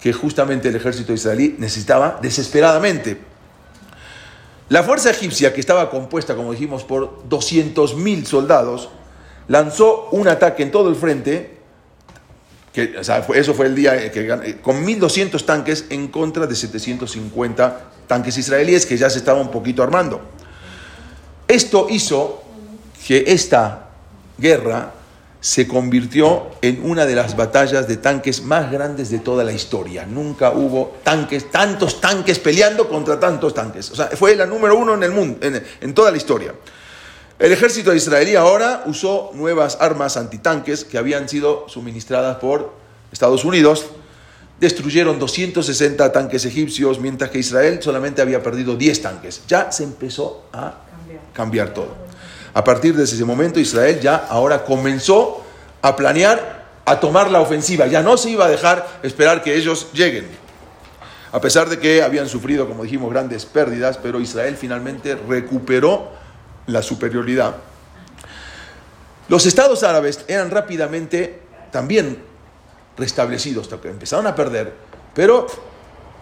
[0.01, 3.19] que justamente el ejército israelí necesitaba desesperadamente.
[4.71, 8.91] La fuerza egipcia, que estaba compuesta, como dijimos, por 200.000 soldados,
[9.47, 11.60] lanzó un ataque en todo el frente,
[12.73, 12.95] que,
[13.35, 18.97] eso fue el día que con 1.200 tanques en contra de 750 tanques israelíes que
[18.97, 20.21] ya se estaban un poquito armando.
[21.47, 22.43] Esto hizo
[23.07, 23.89] que esta
[24.39, 24.93] guerra
[25.41, 30.05] se convirtió en una de las batallas de tanques más grandes de toda la historia.
[30.05, 33.91] Nunca hubo tanques, tantos tanques peleando contra tantos tanques.
[33.91, 35.39] O sea, fue la número uno en el mundo,
[35.81, 36.55] en, toda la historia.
[37.41, 42.75] El ejército israelí ahora usó nuevas armas antitanques que habían sido suministradas por
[43.13, 43.87] Estados Unidos.
[44.61, 49.41] Destruyeron 260 tanques egipcios, mientras que Israel solamente había perdido 10 tanques.
[49.49, 50.81] Ya se empezó a
[51.33, 51.89] cambiar todo.
[52.53, 55.43] A partir de ese momento Israel ya ahora comenzó
[55.81, 57.87] a planear, a tomar la ofensiva.
[57.87, 60.27] Ya no se iba a dejar esperar que ellos lleguen.
[61.33, 66.20] A pesar de que habían sufrido, como dijimos, grandes pérdidas, pero Israel finalmente recuperó
[66.73, 67.57] la superioridad.
[69.29, 72.19] Los estados árabes eran rápidamente también
[72.97, 74.75] restablecidos, empezaron a perder,
[75.15, 75.47] pero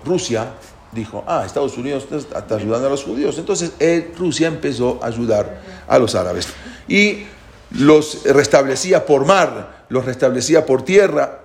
[0.05, 0.53] Rusia
[0.93, 3.39] dijo, ah, Estados Unidos está, ayudando a los judíos.
[3.39, 6.49] Entonces eh, Rusia empezó a ayudar a los árabes.
[6.87, 7.25] Y
[7.71, 11.41] los restablecía por mar, los restablecía por tierra.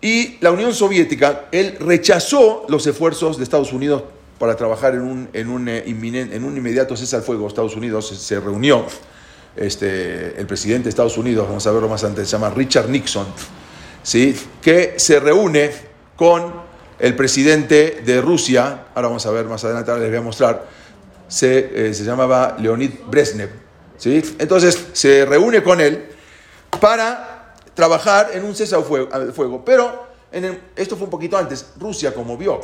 [0.00, 4.02] Y la Unión Soviética, él rechazó los esfuerzos de Estados Unidos
[4.42, 7.46] para trabajar en un, en un, eh, en un inmediato cese al fuego.
[7.46, 8.84] Estados Unidos se, reunió,
[9.54, 13.24] este, el presidente de Estados Unidos, vamos a verlo más antes, se llama Richard Nixon,
[14.02, 14.36] ¿sí?
[14.60, 15.70] que se reúne
[16.16, 16.54] con
[16.98, 20.66] el presidente de Rusia, ahora vamos a ver más adelante, ahora les voy a mostrar,
[21.28, 23.50] se, eh, llamaba Leonid Brezhnev.
[23.96, 24.20] ¿sí?
[24.40, 26.04] Entonces se reúne con él
[26.80, 28.82] para trabajar en un cese al
[29.32, 29.64] fuego.
[29.64, 31.74] Pero en esto fue un poquito antes.
[31.78, 32.60] Rusia, como vio,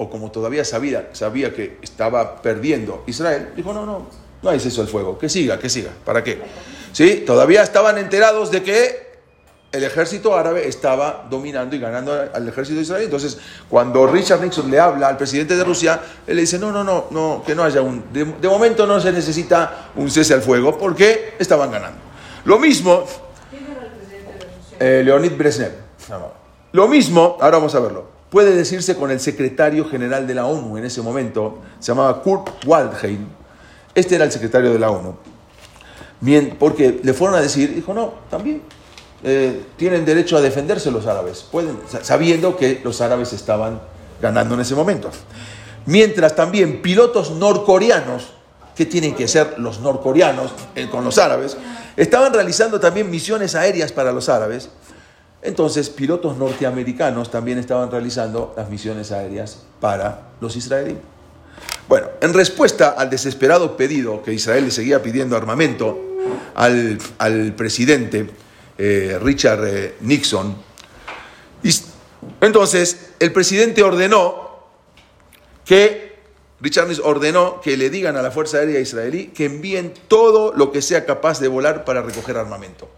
[0.00, 4.06] o como todavía sabía, sabía que estaba perdiendo Israel, dijo, no, no,
[4.42, 5.90] no hay cese al fuego, que siga, que siga.
[6.06, 6.40] ¿Para qué?
[6.90, 7.22] ¿Sí?
[7.26, 9.10] Todavía estaban enterados de que
[9.70, 13.04] el ejército árabe estaba dominando y ganando al ejército de Israel.
[13.04, 13.36] Entonces,
[13.68, 17.08] cuando Richard Nixon le habla al presidente de Rusia, él le dice, no, no, no,
[17.10, 18.10] no que no haya un...
[18.10, 21.98] De, momento no se necesita un cese al fuego porque estaban ganando.
[22.46, 23.04] Lo mismo...
[23.50, 24.76] ¿Quién era el presidente de Rusia?
[24.80, 25.72] Eh, Leonid Brezhnev.
[26.72, 30.78] Lo mismo, ahora vamos a verlo, puede decirse con el secretario general de la ONU
[30.78, 33.26] en ese momento, se llamaba Kurt Waldheim.
[33.94, 35.16] Este era el secretario de la ONU.
[36.20, 38.62] Bien, porque le fueron a decir, dijo, no, también
[39.24, 43.80] eh, tienen derecho a defenderse los árabes, pueden, sabiendo que los árabes estaban
[44.20, 45.10] ganando en ese momento.
[45.86, 48.32] Mientras también pilotos norcoreanos,
[48.76, 51.56] que tienen que ser los norcoreanos eh, con los árabes,
[51.96, 54.70] estaban realizando también misiones aéreas para los árabes.
[55.42, 60.98] Entonces, pilotos norteamericanos también estaban realizando las misiones aéreas para los israelíes.
[61.88, 65.98] Bueno, en respuesta al desesperado pedido que Israel le seguía pidiendo armamento
[66.54, 68.28] al, al presidente,
[68.78, 70.56] eh, Richard eh, Nixon.
[72.40, 74.66] Entonces, el presidente ordenó
[75.64, 76.18] que,
[76.60, 80.70] Richard Nixon ordenó que le digan a la Fuerza Aérea Israelí que envíen todo lo
[80.72, 82.88] que sea capaz de volar para recoger armamento.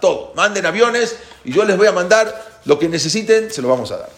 [0.00, 0.32] Todo.
[0.34, 3.98] Manden aviones y yo les voy a mandar lo que necesiten, se lo vamos a
[3.98, 4.10] dar.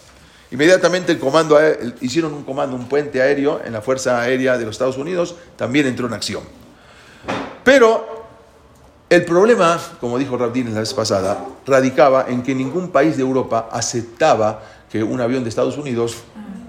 [0.51, 1.59] Inmediatamente el comando,
[2.01, 5.87] hicieron un comando, un puente aéreo en la Fuerza Aérea de los Estados Unidos, también
[5.87, 6.43] entró en acción.
[7.63, 8.27] Pero
[9.09, 13.69] el problema, como dijo Rabdin la vez pasada, radicaba en que ningún país de Europa
[13.71, 16.17] aceptaba que un avión de Estados Unidos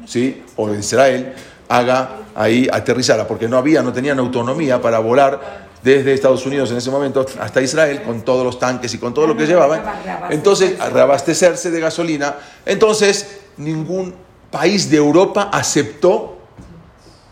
[0.05, 0.43] ¿sí?
[0.55, 1.33] o de Israel
[1.69, 6.77] haga ahí aterrizara, porque no había, no tenían autonomía para volar desde Estados Unidos en
[6.77, 9.81] ese momento hasta Israel con todos los tanques y con todo lo que llevaban.
[10.29, 12.35] Entonces, a reabastecerse de gasolina.
[12.65, 14.13] Entonces, ningún
[14.51, 16.37] país de Europa aceptó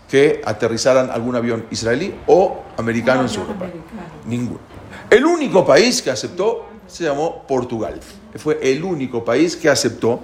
[0.10, 3.68] que aterrizaran algún avión israelí o americano en su Europa.
[4.26, 4.60] Ninguno.
[5.10, 8.00] El único país que aceptó se llamó Portugal.
[8.36, 10.22] Fue el único país que aceptó,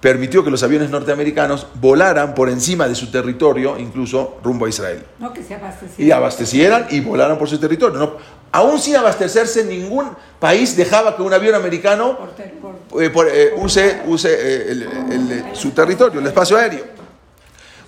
[0.00, 5.04] permitió que los aviones norteamericanos volaran por encima de su territorio, incluso rumbo a Israel.
[5.18, 6.06] No, que se abastecieran.
[6.06, 7.98] Y abastecieran y volaran por su territorio.
[7.98, 8.16] No,
[8.52, 12.18] aún sin abastecerse, ningún país dejaba que un avión americano
[12.98, 16.84] eh, eh, use, use su territorio, el espacio aéreo.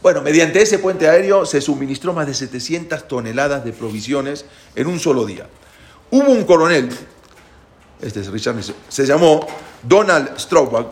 [0.01, 4.45] Bueno, mediante ese puente aéreo se suministró más de 700 toneladas de provisiones
[4.77, 5.47] en un solo día.
[6.11, 6.89] Hubo un coronel,
[8.01, 8.57] este es Richard
[8.89, 9.47] se llamó
[9.83, 10.87] Donald Straubach,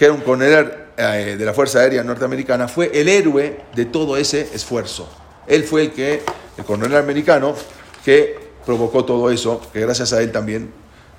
[0.00, 4.16] que era un coronel eh, de la Fuerza Aérea Norteamericana, fue el héroe de todo
[4.16, 5.06] ese esfuerzo.
[5.46, 6.22] Él fue el que,
[6.56, 7.54] el coronel americano,
[8.02, 8.34] que
[8.64, 10.72] provocó todo eso, que gracias a él también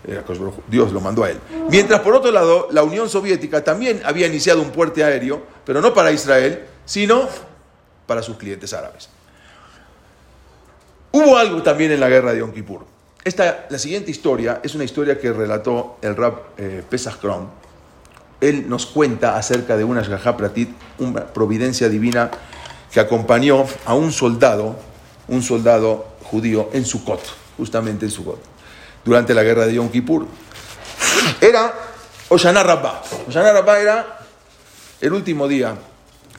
[0.08, 0.24] eh,
[0.67, 1.38] Dios lo mandó a él.
[1.70, 5.94] Mientras por otro lado, la Unión Soviética también había iniciado un puente aéreo, pero no
[5.94, 7.30] para Israel, sino
[8.08, 9.10] para sus clientes árabes.
[11.12, 12.84] Hubo algo también en la guerra de Yom Kippur.
[13.24, 17.61] Esta, la siguiente historia es una historia que relató el rab eh, Pesach Kron.
[18.41, 20.01] Él nos cuenta acerca de una
[20.36, 22.32] Pratit, una providencia divina
[22.91, 24.77] que acompañó a un soldado,
[25.27, 27.21] un soldado judío en Sukkot,
[27.58, 28.41] justamente en Sukkot,
[29.06, 30.25] durante la guerra de Yom Kippur.
[31.39, 31.73] Era
[32.30, 33.01] Oshana Rabbah.
[33.27, 34.19] Oshana Rabbah era
[34.99, 35.75] el último día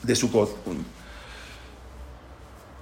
[0.03, 0.57] de Sukkot.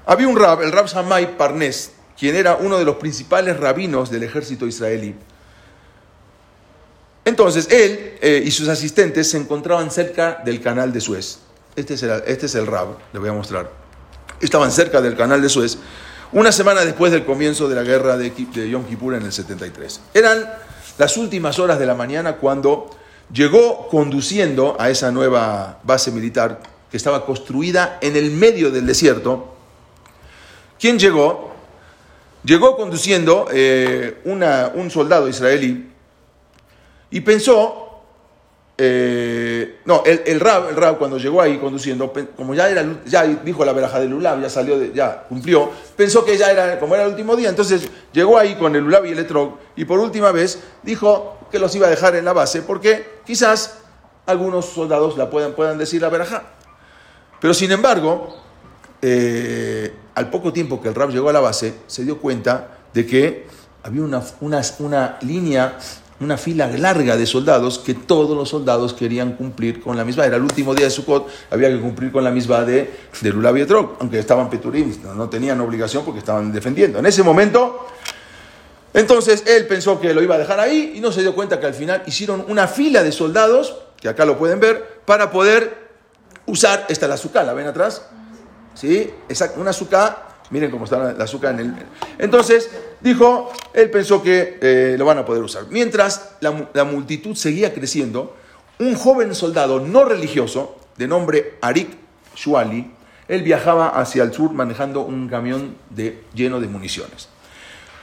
[0.07, 4.23] Había un rab, el rab Samay Parnes, quien era uno de los principales rabinos del
[4.23, 5.15] ejército israelí.
[7.31, 11.39] Entonces, él eh, y sus asistentes se encontraban cerca del canal de Suez.
[11.77, 13.71] Este es, el, este rab, le voy a mostrar.
[14.41, 15.79] Estaban cerca del canal de Suez,
[16.33, 20.01] una semana después del comienzo de la guerra de, de Yom Kippur en el 73.
[20.13, 20.45] Eran
[20.99, 22.91] las últimas horas de la mañana cuando
[23.33, 29.55] llegó conduciendo a esa nueva base militar que estaba construida en el medio del desierto.
[30.81, 31.53] ¿Quién llegó?
[32.43, 35.90] Llegó conduciendo eh, un soldado israelí
[37.11, 37.91] y pensó,
[38.79, 43.25] eh, no, el, el, rab, el rab cuando llegó ahí conduciendo, como ya, era, ya
[43.27, 47.05] dijo la veraja del Ulab, ya salió, ya cumplió, pensó que ya era, como era
[47.05, 50.33] el último día, entonces llegó ahí con el Ulab y el Etrog y por última
[50.33, 53.81] vez dijo que los iba a dejar en la base porque quizás
[54.27, 56.45] algunos soldados la puedan, puedan decir la veraja.
[57.41, 58.37] Pero sin embargo,
[59.03, 63.07] eh, al poco tiempo que el rab llegó a la base, se dio cuenta de
[63.07, 63.47] que
[63.83, 65.79] había una, una, una línea,
[66.21, 70.27] una fila larga de soldados que todos los soldados querían cumplir con la misma.
[70.27, 73.57] Era el último día de Sukkot, había que cumplir con la misma de, de Lulav
[73.99, 76.99] aunque estaban peturim, no, no tenían obligación porque estaban defendiendo.
[76.99, 77.87] En ese momento,
[78.93, 81.67] entonces él pensó que lo iba a dejar ahí y no se dio cuenta que
[81.67, 85.89] al final hicieron una fila de soldados, que acá lo pueden ver, para poder
[86.47, 88.07] usar, esta la azúcar, ¿la ven atrás?
[88.75, 89.11] ¿Sí?
[89.57, 91.75] Una azúcar, miren cómo está la azúcar en el...
[92.19, 95.65] Entonces, dijo, él pensó que eh, lo van a poder usar.
[95.71, 98.37] Mientras la, la, multitud seguía creciendo,
[98.79, 101.97] un joven soldado no religioso, de nombre Arik
[102.37, 102.91] Shuali,
[103.29, 105.77] él viajaba hacia el sur manejando un camión
[106.35, 107.29] lleno de municiones.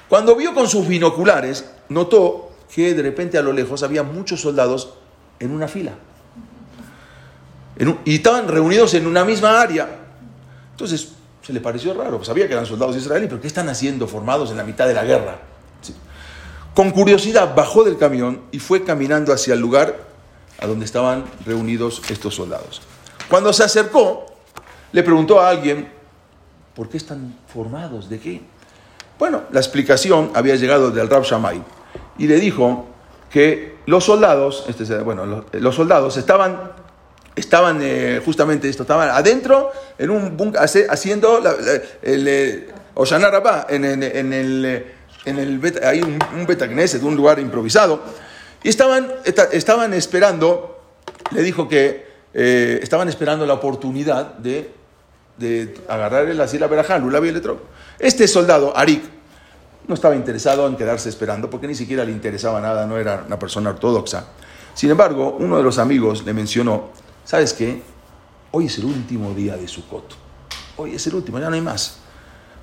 [0.07, 4.93] Cuando vio con sus binoculares, notó que de repente a lo lejos había muchos soldados
[5.39, 5.93] en una fila
[8.05, 9.87] y estaban reunidos en una misma área.
[10.71, 11.13] Entonces
[11.47, 14.57] se le pareció raro, sabía que eran soldados israelíes, pero ¿qué están haciendo formados en
[14.57, 15.39] la mitad de la guerra?
[16.75, 19.95] Con curiosidad bajó del camión y fue caminando hacia el lugar
[20.59, 22.81] a donde estaban reunidos estos soldados.
[23.29, 24.25] Cuando se acercó,
[24.91, 25.89] le preguntó a alguien,
[26.75, 28.09] ¿por qué están formados?
[28.09, 28.41] ¿De qué?
[29.17, 31.63] Bueno, la explicación había llegado del Rab Shammai
[32.17, 32.87] y le dijo
[33.31, 36.73] que los soldados, este, bueno, los soldados estaban
[37.37, 40.53] estaban eh, justamente esto, estaban adentro en un
[40.89, 42.69] haciendo la, la, el eh,
[43.69, 44.85] en, el,
[45.25, 48.01] en el hay un, un Betagneset, un lugar improvisado,
[48.63, 49.07] y estaban,
[49.51, 50.81] estaban esperando,
[51.31, 54.71] le dijo que eh, estaban esperando la oportunidad de,
[55.37, 57.21] de agarrar el así la verajá, Lula
[57.99, 59.03] Este soldado, Arik,
[59.87, 63.37] no estaba interesado en quedarse esperando porque ni siquiera le interesaba nada, no era una
[63.37, 64.25] persona ortodoxa.
[64.73, 66.89] Sin embargo, uno de los amigos le mencionó
[67.27, 67.81] ¿Sabes qué?
[68.51, 70.15] Hoy es el último día de Sukkot.
[70.77, 71.97] Hoy es el último, ya no hay más.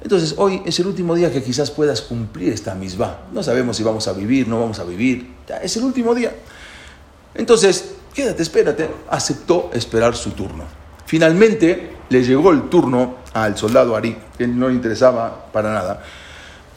[0.00, 3.18] Entonces, hoy es el último día que quizás puedas cumplir esta misma.
[3.31, 5.35] No sabemos si vamos a vivir, no vamos a vivir.
[5.46, 6.35] Ya es el último día.
[7.35, 8.88] Entonces, quédate, espérate.
[9.11, 10.64] Aceptó esperar su turno.
[11.05, 16.03] Finalmente, le llegó el turno al soldado Ari, que no le interesaba para nada.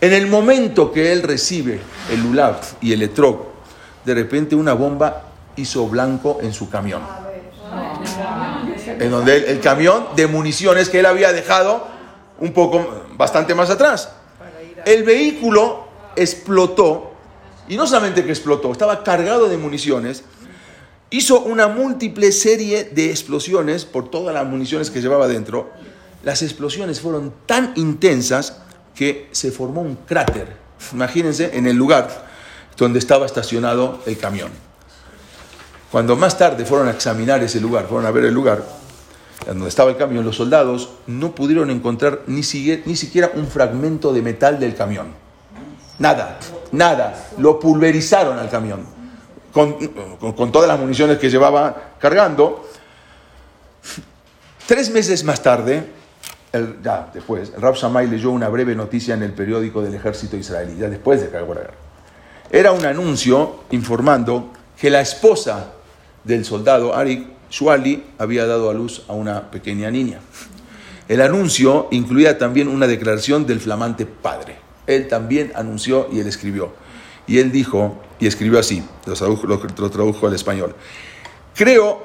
[0.01, 1.79] En el momento que él recibe
[2.11, 3.45] el Lulav y el Etrog,
[4.03, 5.23] de repente una bomba
[5.55, 7.26] hizo blanco en su camión
[8.99, 11.87] en donde el, el, camión de municiones que él había dejado
[12.39, 14.09] un poco, bastante más atrás.
[14.85, 17.11] El vehículo explotó,
[17.67, 20.23] y no solamente que explotó, estaba cargado de municiones,
[21.09, 25.69] hizo una múltiple serie de explosiones por todas las municiones que llevaba dentro.
[26.23, 28.59] Las explosiones fueron tan intensas
[28.95, 30.57] que se formó un cráter,
[30.91, 32.27] imagínense, en el lugar
[32.77, 34.51] donde estaba estacionado el camión.
[35.91, 38.63] Cuando más tarde fueron a examinar ese lugar, fueron a ver el lugar,
[39.45, 44.21] donde estaba el camión, los soldados no pudieron encontrar ni, ni siquiera un fragmento de
[44.21, 45.13] metal del camión.
[45.99, 46.39] Nada,
[46.71, 47.29] nada.
[47.37, 48.85] Lo pulverizaron al camión.
[49.51, 49.73] Con,
[50.35, 52.67] con, todas las municiones que llevaba cargando.
[54.67, 55.91] Tres meses más tarde,
[56.83, 60.77] ya después, el Rab Shammai leyó una breve noticia en el periódico del ejército israelí,
[60.77, 61.37] ya después de que.
[62.49, 65.71] Era un anuncio informando que la esposa
[66.23, 70.19] del soldado Arik Shuali había dado a luz a una pequeña niña.
[71.07, 74.57] El anuncio incluía también una declaración del flamante padre.
[74.85, 76.73] Él también anunció y él escribió.
[77.27, 80.75] Y él dijo, y escribió así, lo tradujo, al español.
[81.55, 82.01] Creo,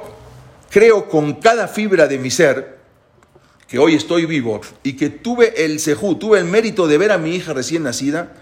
[0.71, 2.79] creo con cada fibra de mi ser
[3.67, 7.19] que hoy estoy vivo y que tuve el sejú, tuve el mérito de ver a
[7.19, 8.35] mi hija recién nacida.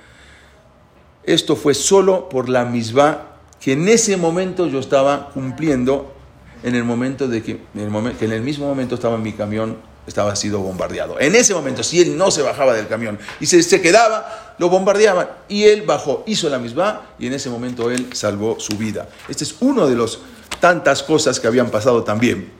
[1.25, 3.29] Esto fue solo por la misma
[3.61, 6.15] que en ese momento yo estaba cumpliendo
[6.63, 9.33] en el momento de que, en el que en el mismo momento estaba en mi
[9.33, 11.19] camión, estaba sido bombardeado.
[11.21, 14.69] En ese momento, si él no se bajaba del camión y se, se quedaba, lo
[14.69, 15.29] bombardeaban.
[15.49, 19.09] Y él bajó, hizo la misma y en ese momento él salvó su vida.
[19.29, 20.21] Este es uno de los
[20.61, 22.51] tantas cosas que habían pasado también.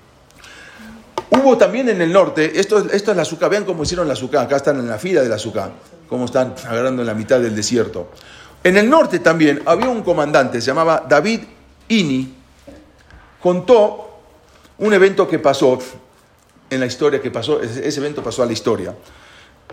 [1.31, 4.45] Hubo también en el norte, esto, esto es la azúcar, vean cómo hicieron la azúcar,
[4.45, 5.71] acá están en la fila de la azúcar,
[6.09, 8.09] cómo están agarrando en la mitad del desierto.
[8.65, 11.41] En el norte también había un comandante, se llamaba David
[11.89, 12.35] Ini,
[13.43, 14.11] contó
[14.79, 15.79] un evento que pasó
[16.71, 18.95] en la historia, que pasó, ese evento pasó a la historia.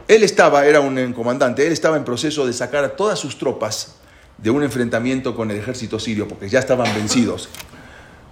[0.07, 3.95] Él estaba, era un comandante, él estaba en proceso de sacar a todas sus tropas
[4.37, 7.49] de un enfrentamiento con el ejército sirio, porque ya estaban vencidos.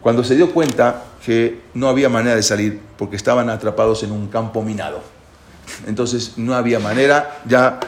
[0.02, 4.28] Cuando se dio cuenta que no había manera de salir, porque estaban atrapados en un
[4.28, 5.02] campo minado.
[5.88, 7.80] Entonces no había manera, ya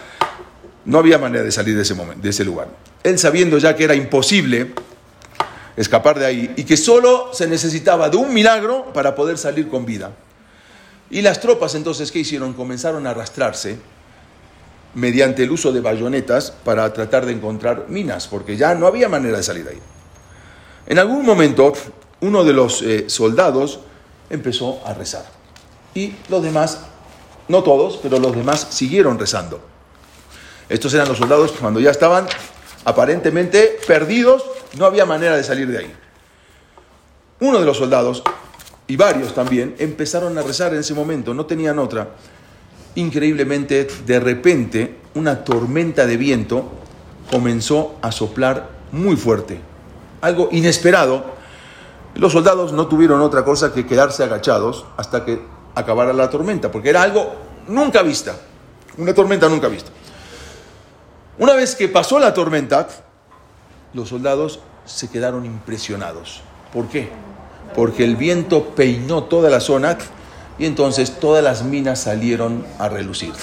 [0.86, 2.70] no había manera de salir de ese, momento, de ese lugar.
[3.04, 4.74] Él sabiendo ya que era imposible
[5.78, 9.86] escapar de ahí y que solo se necesitaba de un milagro para poder salir con
[9.86, 10.12] vida.
[11.10, 12.54] Y las tropas entonces, ¿qué hicieron?
[12.54, 13.78] Comenzaron a arrastrarse
[14.96, 19.38] mediante el uso de bayonetas para tratar de encontrar minas, porque ya no había manera
[19.38, 19.80] de salir de ahí.
[20.88, 21.72] En algún momento,
[22.22, 23.80] uno de los eh, soldados
[24.30, 25.26] empezó a rezar.
[25.94, 26.80] Y los demás,
[27.48, 29.62] no todos, pero los demás siguieron rezando.
[30.68, 32.28] Estos eran los soldados cuando ya estaban
[32.84, 34.44] aparentemente perdidos,
[34.78, 35.94] no había manera de salir de ahí.
[37.40, 38.24] Uno de los soldados,
[38.88, 42.10] y varios también, empezaron a rezar en ese momento, no tenían otra.
[42.96, 46.72] Increíblemente, de repente, una tormenta de viento
[47.30, 49.60] comenzó a soplar muy fuerte,
[50.22, 51.38] algo inesperado.
[52.16, 55.40] Los soldados no tuvieron otra cosa que quedarse agachados hasta que
[55.76, 57.36] acabara la tormenta, porque era algo
[57.68, 58.36] nunca vista,
[58.98, 59.92] una tormenta nunca vista.
[61.38, 62.88] Una vez que pasó la tormenta,
[63.98, 66.42] los soldados se quedaron impresionados.
[66.72, 67.10] ¿Por qué?
[67.76, 69.98] Porque el viento peinó toda la zona
[70.60, 73.34] y entonces todas las minas salieron a relucir.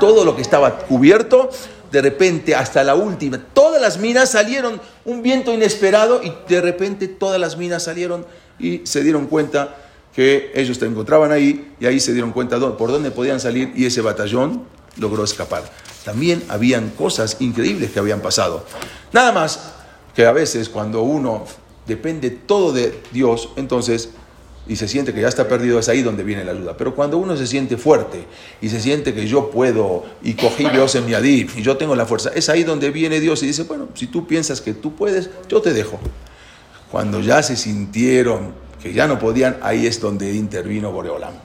[0.00, 1.50] Todo lo que estaba cubierto,
[1.92, 7.06] de repente hasta la última, todas las minas salieron, un viento inesperado y de repente
[7.06, 8.26] todas las minas salieron
[8.58, 9.76] y se dieron cuenta
[10.14, 13.84] que ellos se encontraban ahí y ahí se dieron cuenta por dónde podían salir y
[13.84, 14.64] ese batallón
[14.96, 15.64] logró escapar
[16.04, 18.64] también habían cosas increíbles que habían pasado.
[19.12, 19.73] Nada más
[20.14, 21.44] que a veces cuando uno
[21.86, 24.10] depende todo de Dios, entonces,
[24.66, 26.76] y se siente que ya está perdido, es ahí donde viene la ayuda.
[26.76, 28.24] Pero cuando uno se siente fuerte
[28.60, 31.94] y se siente que yo puedo y cogí Dios en mi adif y yo tengo
[31.94, 34.94] la fuerza, es ahí donde viene Dios y dice, bueno, si tú piensas que tú
[34.94, 35.98] puedes, yo te dejo.
[36.90, 41.43] Cuando ya se sintieron que ya no podían, ahí es donde intervino Boreolam.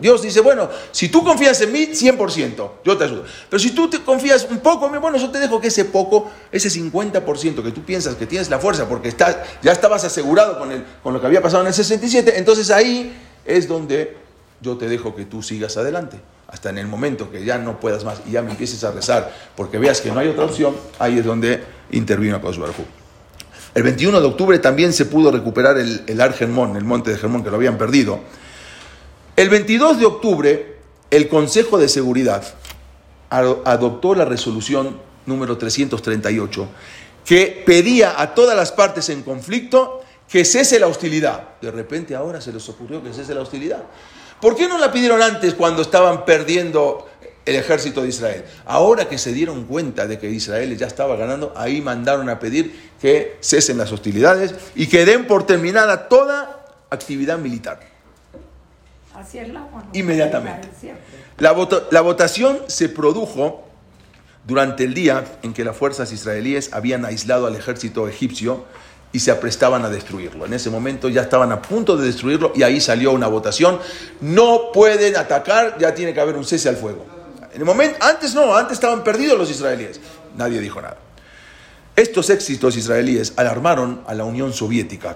[0.00, 3.24] Dios dice, bueno, si tú confías en mí, 100%, yo te ayudo.
[3.50, 5.84] Pero si tú te confías un poco en mí, bueno, yo te dejo que ese
[5.84, 10.58] poco, ese 50% que tú piensas que tienes la fuerza porque estás, ya estabas asegurado
[10.58, 14.16] con, el, con lo que había pasado en el 67, entonces ahí es donde
[14.60, 16.20] yo te dejo que tú sigas adelante.
[16.46, 19.32] Hasta en el momento que ya no puedas más y ya me empieces a rezar
[19.56, 22.60] porque veas que no hay otra opción, ahí es donde intervino Akadosh
[23.74, 27.50] El 21 de octubre también se pudo recuperar el, el el monte de Germón, que
[27.50, 28.20] lo habían perdido.
[29.36, 30.76] El 22 de octubre,
[31.10, 32.44] el Consejo de Seguridad
[33.30, 36.68] adoptó la resolución número 338
[37.24, 41.48] que pedía a todas las partes en conflicto que cese la hostilidad.
[41.60, 43.82] De repente ahora se les ocurrió que cese la hostilidad.
[44.40, 47.08] ¿Por qué no la pidieron antes cuando estaban perdiendo
[47.44, 48.44] el ejército de Israel?
[48.66, 52.92] Ahora que se dieron cuenta de que Israel ya estaba ganando, ahí mandaron a pedir
[53.00, 57.93] que cesen las hostilidades y que den por terminada toda actividad militar.
[59.92, 60.68] Inmediatamente.
[61.38, 63.64] La, votación se produjo
[64.46, 68.64] durante el día en que las fuerzas israelíes habían aislado al ejército egipcio
[69.12, 70.46] y se aprestaban a destruirlo.
[70.46, 73.78] En ese momento ya estaban a punto de destruirlo y ahí salió una votación.
[74.20, 77.06] No pueden atacar, ya tiene que haber un cese al fuego.
[77.52, 80.00] En el momento, antes no, antes estaban perdidos los israelíes.
[80.36, 80.98] Nadie dijo nada.
[81.94, 85.14] Estos éxitos israelíes alarmaron a la Unión Soviética.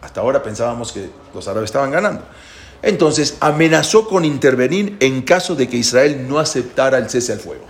[0.00, 2.24] Hasta ahora pensábamos que los árabes estaban ganando.
[2.82, 7.64] Entonces amenazó con intervenir en caso de que Israel no aceptara el cese al fuego.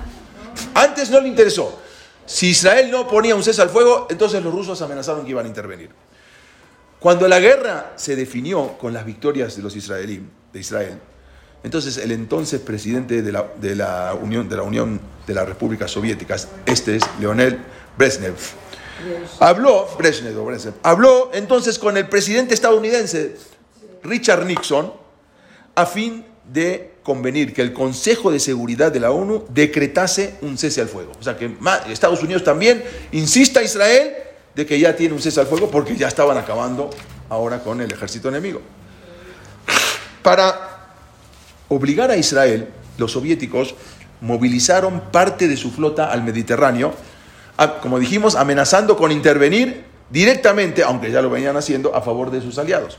[0.75, 1.81] Antes no le interesó.
[2.27, 5.49] Si Israel no ponía un cese al fuego, entonces los rusos amenazaron que iban a
[5.49, 5.91] intervenir.
[6.99, 10.23] Cuando la guerra se definió con las victorias de los israelíes,
[10.53, 10.99] de Israel,
[11.63, 15.91] entonces el entonces presidente de la, de la Unión de la Unión de las Repúblicas
[15.91, 17.59] Soviéticas, este es Leonel
[17.99, 18.35] Brezhnev,
[19.41, 20.37] habló Brezhnev,
[20.83, 23.37] habló entonces con el presidente estadounidense
[24.03, 24.93] Richard Nixon
[25.75, 30.81] a fin de convenir que el Consejo de Seguridad de la ONU decretase un cese
[30.81, 31.13] al fuego.
[31.19, 31.51] O sea, que
[31.91, 32.83] Estados Unidos también
[33.13, 34.15] insista a Israel
[34.55, 36.91] de que ya tiene un cese al fuego porque ya estaban acabando
[37.29, 38.61] ahora con el ejército enemigo.
[40.23, 40.95] Para
[41.69, 43.75] obligar a Israel, los soviéticos
[44.21, 46.95] movilizaron parte de su flota al Mediterráneo,
[47.83, 52.59] como dijimos, amenazando con intervenir directamente, aunque ya lo venían haciendo, a favor de sus
[52.59, 52.99] aliados.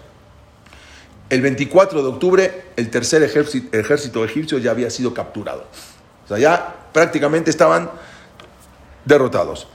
[1.29, 5.65] El 24 de octubre, el tercer ejército, egipcio ya había sido capturado.
[6.23, 7.89] O sea, ya prácticamente estaban
[9.05, 9.67] derrotados.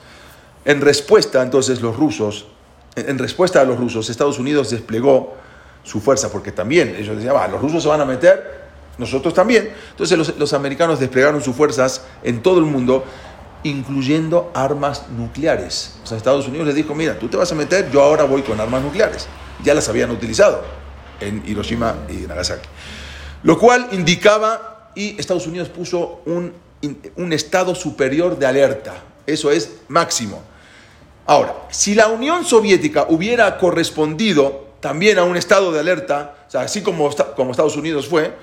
[0.65, 2.47] En respuesta, entonces, los rusos,
[2.95, 5.35] en respuesta a los rusos, Estados Unidos desplegó
[5.83, 8.61] su fuerza, porque también ellos decían, va, los rusos se van a meter,
[8.99, 9.71] nosotros también.
[9.91, 13.05] Entonces los, los, americanos desplegaron sus fuerzas en todo el mundo,
[13.63, 15.97] incluyendo armas nucleares.
[16.03, 18.43] O sea, Estados Unidos les dijo, mira, tú te vas a meter, yo ahora voy
[18.43, 19.27] con armas nucleares.
[19.63, 20.63] Ya las habían utilizado
[21.21, 22.69] en Hiroshima y Nagasaki.
[23.43, 26.53] Lo cual indicaba, y Estados Unidos puso un,
[27.17, 28.95] un estado superior de alerta.
[29.27, 30.43] Eso es máximo.
[31.27, 36.63] Ahora, si la Unión Soviética hubiera correspondido también a un estado de alerta, o sea,
[36.63, 38.35] así como, como Estados Unidos fue,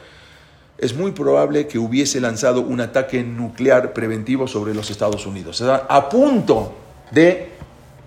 [0.78, 5.57] es muy probable que hubiese lanzado un ataque nuclear preventivo sobre los Estados Unidos.
[5.57, 6.73] Sea, a punto
[7.11, 7.49] de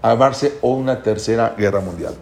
[0.03, 2.15] armarse una tercera guerra mundial.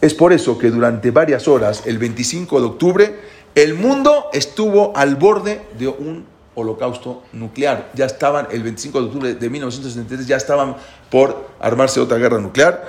[0.00, 3.20] Es por eso que durante varias horas, el 25 de octubre,
[3.54, 7.90] el mundo estuvo al borde de un holocausto nuclear.
[7.94, 10.76] Ya estaban, el 25 de octubre de 1973, ya estaban
[11.10, 12.86] por armarse otra guerra nuclear.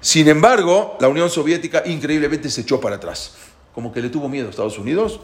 [0.00, 3.34] Sin embargo, la Unión Soviética increíblemente se echó para atrás.
[3.74, 5.20] Como que le tuvo miedo a Estados Unidos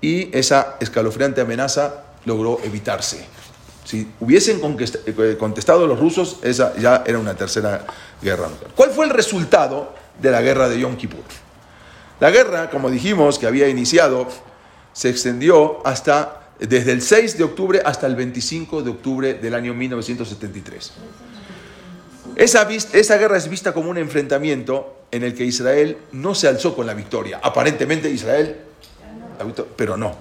[0.00, 3.24] y esa escalofriante amenaza logró evitarse.
[3.84, 7.86] Si hubiesen eh, contestado los rusos, esa ya era una tercera
[8.20, 8.72] guerra nuclear.
[8.74, 9.98] ¿Cuál fue el resultado?
[10.20, 11.22] de la guerra de Yom Kippur.
[12.20, 14.28] La guerra, como dijimos, que había iniciado,
[14.92, 19.74] se extendió hasta desde el 6 de octubre hasta el 25 de octubre del año
[19.74, 20.92] 1973.
[22.34, 26.74] Esa, esa, guerra es vista como un enfrentamiento en el que Israel no se alzó
[26.74, 27.40] con la victoria.
[27.42, 28.56] Aparentemente Israel,
[29.76, 30.16] pero no.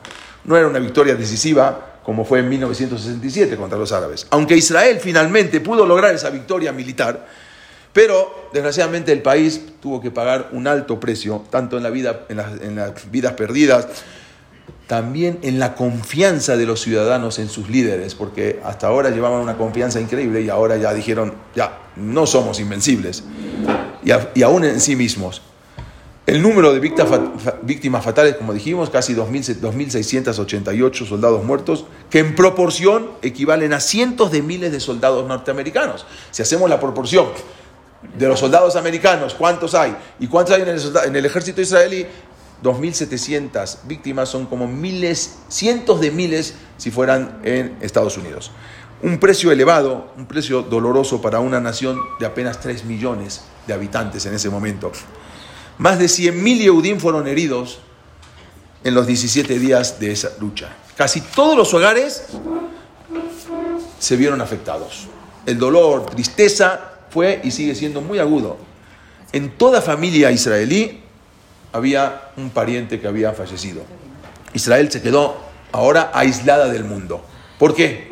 [0.45, 4.28] No era una victoria decisiva como fue en 1967 contra los árabes.
[4.30, 7.28] Aunque Israel finalmente pudo lograr esa victoria militar,
[7.91, 12.78] pero desgraciadamente el país tuvo que pagar un alto precio, tanto en, la vida, en,
[12.78, 13.89] las, vidas perdidas,
[14.88, 19.57] también en la confianza de los ciudadanos en sus líderes, porque hasta ahora llevaban una
[19.57, 23.26] confianza increíble y ahora ya dijeron, ya, no somos invencibles,
[24.01, 25.41] y, y aún en sí mismos.
[26.28, 33.72] El número de víctimas fatales, como dijimos, casi 2.688 soldados muertos, que en proporción equivalen
[33.72, 36.06] a cientos de miles de soldados norteamericanos.
[36.32, 37.28] Si hacemos la proporción
[38.20, 39.96] de los soldados americanos, ¿cuántos hay?
[40.20, 42.06] ¿Y cuántos hay en el, ejército israelí?
[42.62, 48.52] 2.700 víctimas, son como miles, cientos de miles si fueran en Estados Unidos.
[49.02, 54.26] Un precio elevado, un precio doloroso para una nación de apenas 3 millones de habitantes
[54.26, 54.92] en ese momento.
[55.78, 57.80] Más de 100.000 Yehudim fueron heridos
[58.84, 60.70] en los 17 días de esa lucha.
[60.96, 62.24] Casi todos los hogares
[64.00, 65.08] se vieron afectados.
[65.46, 68.58] El dolor, tristeza fue y sigue siendo muy agudo.
[69.32, 71.02] En toda familia israelí
[71.72, 73.84] había un pariente que había fallecido.
[74.54, 75.38] Israel se quedó
[75.72, 77.24] ahora aislada del mundo.
[77.60, 78.10] ¿Por qué?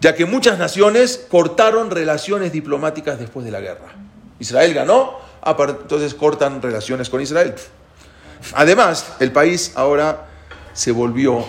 [0.00, 3.94] Ya que muchas naciones cortaron relaciones diplomáticas después de la guerra.
[4.38, 7.54] Israel ganó, entonces cortan relaciones con Israel.
[8.54, 10.26] Además, el país ahora
[10.72, 11.44] se volvió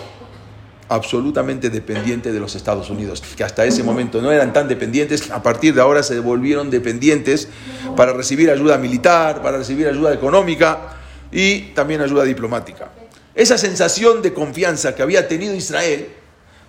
[0.88, 5.42] absolutamente dependiente de los Estados Unidos, que hasta ese momento no eran tan dependientes, a
[5.42, 7.48] partir de ahora se volvieron dependientes
[7.94, 10.96] para recibir ayuda militar, para recibir ayuda económica
[11.30, 12.88] y también ayuda diplomática.
[13.34, 16.08] Esa sensación de confianza que había tenido Israel,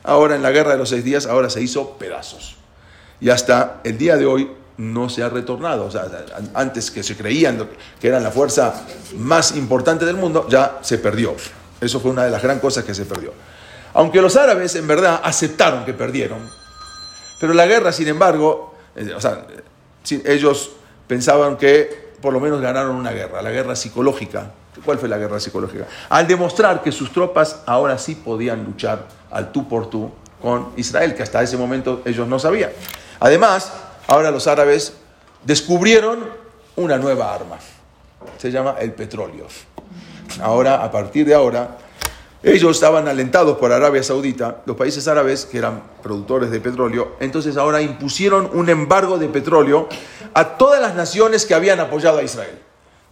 [0.04, 2.58] ahora en la guerra de los seis días, ahora se hizo pedazos.
[3.22, 5.86] Y hasta el día de hoy no se ha retornado.
[5.86, 6.08] O sea,
[6.54, 7.68] antes que se creían
[8.00, 8.86] que eran la fuerza
[9.18, 11.36] más importante del mundo, ya se perdió.
[11.82, 13.34] Eso fue una de las gran cosas que se perdió.
[13.94, 16.40] Aunque los árabes en verdad aceptaron que perdieron,
[17.42, 19.46] pero la guerra, sin embargo, eh, o sea,
[20.26, 20.72] ellos
[21.08, 24.52] pensaban que por lo menos ganaron una guerra, la guerra psicológica.
[24.86, 25.88] ¿Cuál fue la guerra psicológica?
[26.08, 30.12] Al demostrar que sus tropas ahora sí podían luchar al tú por tú
[30.42, 32.72] con Israel, que hasta ese momento ellos no sabían.
[33.20, 33.74] Además,
[34.10, 34.94] ahora los árabes
[35.46, 36.28] descubrieron
[36.76, 37.58] una nueva arma,
[38.38, 39.46] se llama el petróleo.
[40.42, 41.78] Ahora, a partir de ahora,
[42.42, 47.56] ellos estaban alentados por Arabia Saudita, los países árabes que eran productores de petróleo, entonces
[47.56, 49.88] ahora impusieron un embargo de petróleo
[50.34, 52.58] a todas las naciones que habían apoyado a Israel.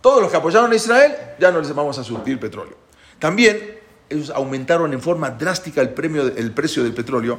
[0.01, 2.75] Todos los que apoyaron a Israel ya no les vamos a surtir petróleo.
[3.19, 3.79] También
[4.09, 7.37] ellos aumentaron en forma drástica el, premio, el precio del petróleo.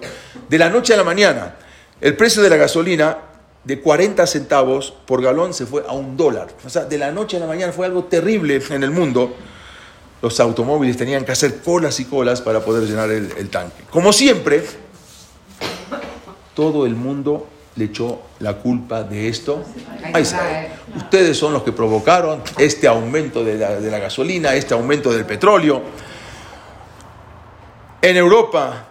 [0.49, 1.57] De la noche a la mañana,
[2.01, 3.28] el precio de la gasolina
[3.69, 6.49] de 40 centavos por galón se fue a un dólar.
[6.65, 9.35] O sea, de la noche a la mañana fue algo terrible en el mundo
[10.23, 13.85] los automóviles tenían que hacer colas y colas para poder llenar el, tanque.
[13.91, 14.65] Como siempre,
[16.55, 17.47] todo el mundo
[17.77, 19.63] le echó la culpa de esto
[20.15, 20.69] a Israel.
[20.97, 25.27] Ustedes son los que provocaron este aumento de la, de la gasolina, este aumento del
[25.27, 25.83] petróleo.
[28.01, 28.88] En Europa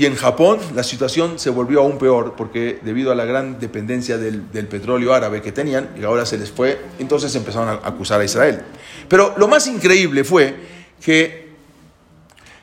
[0.00, 4.16] y en Japón la situación se volvió aún peor porque debido a la gran dependencia
[4.16, 8.24] del, petróleo árabe que tenían y ahora se les fue, entonces empezaron a acusar a
[8.24, 8.62] Israel.
[9.08, 10.56] Pero lo más increíble fue
[11.02, 11.50] que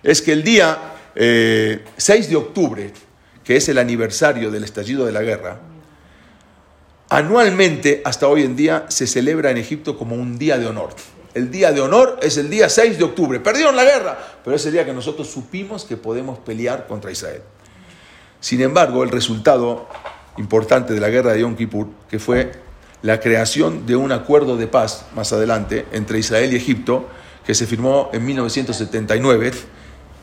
[0.01, 0.79] es que el día
[1.13, 1.79] 6 eh,
[2.27, 2.91] de octubre,
[3.43, 5.59] que es el aniversario del estallido de la guerra,
[7.07, 10.89] anualmente hasta hoy en día se celebra en Egipto como un día de honor.
[11.37, 13.39] El día de honor es el día 6 de octubre.
[13.39, 17.43] Perdieron la guerra, pero es el día que nosotros supimos que podemos pelear contra Israel.
[18.39, 19.87] Sin embargo, el resultado
[20.39, 22.53] importante de la guerra de Yom Kippur, que fue
[23.03, 27.07] la creación de un acuerdo de paz más adelante entre Israel y Egipto,
[27.45, 29.51] que se firmó en 1979,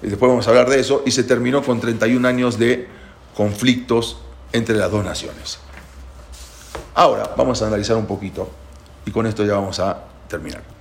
[0.03, 2.89] y después vamos a hablar de eso, y se terminó con 31 años de
[3.37, 4.19] conflictos
[4.53, 5.61] entre las dos naciones.
[6.97, 8.51] Ahora vamos a analizar un poquito,
[9.07, 10.74] y con esto ya vamos a terminar.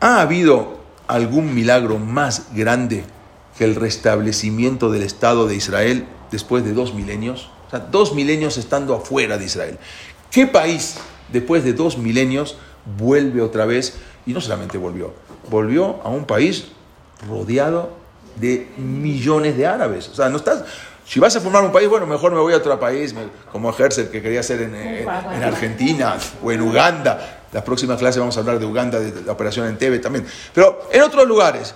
[0.00, 3.04] ¿Ha habido algún milagro más grande
[3.56, 7.50] que el restablecimiento del Estado de Israel después de dos milenios?
[7.66, 9.78] O sea, dos milenios estando afuera de Israel.
[10.30, 10.96] ¿Qué país,
[11.32, 12.58] después de dos milenios,
[12.98, 13.98] vuelve otra vez?
[14.26, 15.14] Y no solamente volvió,
[15.50, 16.66] volvió a un país
[17.28, 17.96] rodeado
[18.36, 20.08] de millones de árabes.
[20.08, 20.64] O sea, no estás,
[21.06, 23.14] si vas a formar un país, bueno, mejor me voy a otro país,
[23.52, 27.44] como Herzl, que quería en, en, Argentina o en Uganda.
[27.56, 30.26] La próxima clase vamos a hablar de Uganda, de la operación en Tebe también.
[30.52, 31.74] Pero en otros lugares,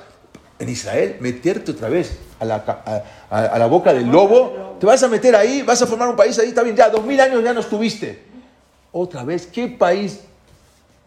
[0.59, 2.57] en Israel, meterte otra vez a la,
[3.31, 6.39] a, la boca del lobo, te vas a meter ahí, vas a formar un país
[6.39, 8.22] ahí, está bien, ya dos mil años ya no estuviste.
[8.93, 10.20] Otra vez, ¿qué país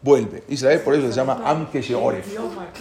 [0.02, 0.42] vuelve.
[0.50, 1.68] Israel por eso se llama Am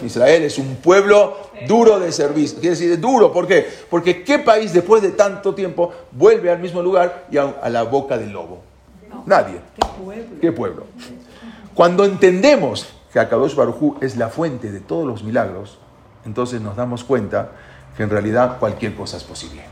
[0.03, 1.37] Israel es un pueblo
[1.67, 2.59] duro de servicio.
[2.59, 3.67] Quiere decir duro, ¿por qué?
[3.87, 8.17] Porque ¿qué país después de tanto tiempo vuelve al mismo lugar y a, la boca
[8.17, 8.63] del lobo?
[9.27, 9.59] Nadie.
[10.41, 10.87] ¿Qué pueblo?
[11.75, 15.77] Cuando entendemos que Akadosh Barujú es la fuente de todos los milagros,
[16.25, 17.51] entonces nos damos cuenta
[17.97, 19.63] que en realidad cualquier cosa es posible.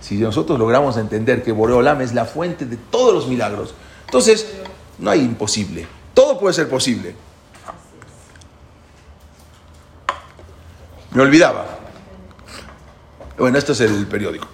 [0.00, 3.74] Si nosotros logramos entender que Boreolam es la fuente de todos los milagros,
[4.06, 4.54] entonces
[4.98, 5.86] no hay imposible.
[6.12, 7.14] Todo puede ser posible.
[11.12, 11.66] Me olvidaba.
[13.38, 14.46] Bueno, esto es el periódico.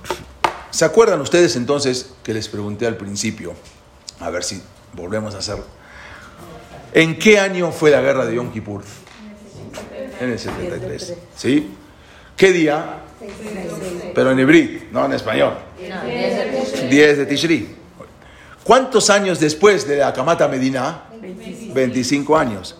[0.70, 3.54] ¿Se acuerdan ustedes entonces que les pregunté al principio?
[4.20, 5.79] A ver si volvemos a hacer.
[6.92, 8.82] ¿En qué año fue la guerra de Yom Kippur?
[10.20, 11.14] En el 73.
[11.36, 11.70] ¿Sí?
[12.36, 13.00] ¿Qué día?
[14.14, 15.54] Pero en hebreo, no en español.
[16.88, 17.76] 10 de Tishri.
[18.64, 21.04] ¿Cuántos años después de la Kamata Medina?
[21.72, 22.36] 25.
[22.36, 22.76] años.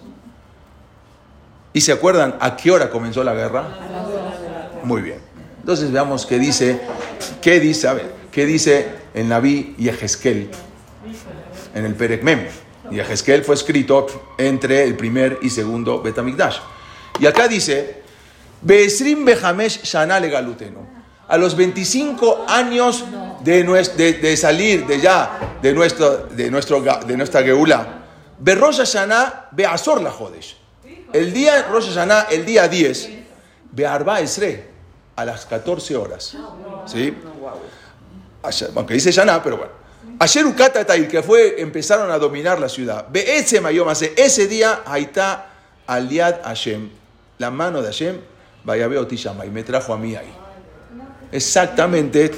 [1.72, 3.68] ¿Y se acuerdan a qué hora comenzó la guerra?
[4.82, 5.18] Muy bien.
[5.60, 6.80] Entonces veamos qué dice,
[7.40, 10.50] qué dice, a ver, qué dice el Naví Yehezkel
[11.74, 12.22] en el Perek
[12.90, 12.98] Mem.
[12.98, 16.58] Yehezkel fue escrito entre el primer y segundo Betamigdash.
[17.18, 18.02] Y acá dice,
[18.62, 21.00] Beesrim Behamesh Shana Galuteno.
[21.28, 23.04] A los 25 años
[23.44, 23.62] de,
[24.20, 28.00] de, salir de ya de, nuestro, de, nuestro, de nuestra Geula,
[28.40, 30.56] Ve Rosh Hashanah, ve Azor la Jodesh.
[31.12, 33.10] El día Rosh Hashanah, el día 10,
[33.72, 34.70] ve Arba Esre,
[35.14, 36.36] a las 14 horas.
[36.86, 37.14] ¿Sí?
[38.74, 39.79] Aunque dice Shana, pero bueno.
[40.20, 43.06] Ayer Ukata que fue, empezaron a dominar la ciudad.
[43.10, 45.50] Ve ese mayomase, ese día, está
[45.86, 46.90] Aliad Hashem,
[47.38, 48.20] la mano de Hashem,
[48.62, 50.30] vaya veo y me trajo a mí ahí.
[51.32, 52.30] Exactamente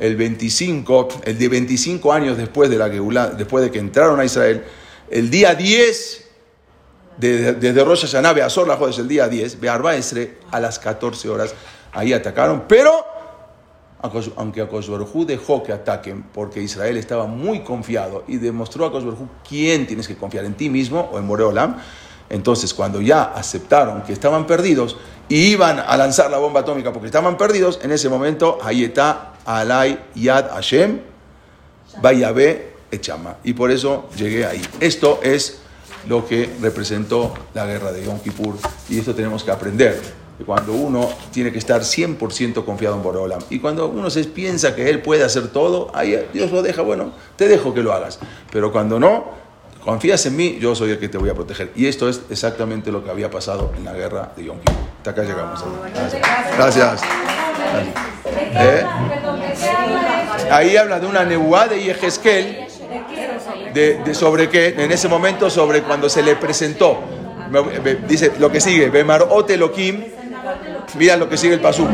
[0.00, 4.24] el 25, el de 25 años después de la Geulá, después de que entraron a
[4.24, 4.64] Israel,
[5.08, 6.24] el día 10,
[7.18, 11.28] de- desde Rosh Hashanah, Beazor la Jodes, el día 10, Bearba Esre, a las 14
[11.28, 11.54] horas,
[11.92, 13.06] ahí atacaron, pero
[14.00, 18.88] aunque Akosh Baruj Hu dejó que ataquen, porque Israel estaba muy confiado y demostró a
[18.88, 21.76] Akosh Baruj Hu quién tienes que confiar, en ti mismo o en Boreolam.
[22.30, 24.96] Entonces, cuando ya aceptaron que estaban perdidos
[25.28, 29.98] y iban a lanzar la bomba atómica porque estaban perdidos, en ese momento, está Alay
[30.14, 31.00] Yad Hashem,
[32.02, 33.36] Bayabe Echama.
[33.44, 34.62] Y por eso llegué ahí.
[34.80, 35.60] Esto es
[36.06, 38.56] lo que representó la guerra de Yom Kippur
[38.88, 40.00] y esto tenemos que aprender.
[40.46, 44.88] Cuando uno tiene que estar 100% confiado en Boreolam y cuando uno se piensa que
[44.88, 48.20] él puede hacer todo, ahí Dios lo deja, bueno, te dejo que lo hagas.
[48.52, 49.24] Pero cuando no,
[49.84, 51.72] confías en mí, yo soy el que te voy a proteger.
[51.74, 54.74] Y esto es exactamente lo que había pasado en la guerra de Yom Kippur.
[54.98, 55.64] Hasta acá llegamos.
[56.56, 57.02] Gracias.
[58.54, 58.84] ¿Eh?
[60.50, 62.66] Ahí habla de una nebuá de Yehezkel,
[63.74, 66.98] de, de sobre qué, en ese momento sobre cuando se le presentó.
[68.06, 70.04] Dice lo que sigue, Bemarot Elohim,
[70.94, 71.86] mira lo que sigue el pasú.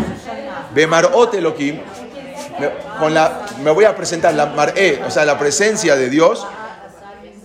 [0.75, 1.81] Bemarot Elohim,
[2.99, 6.47] con la, me voy a presentar la mar'e, o sea, la presencia de Dios.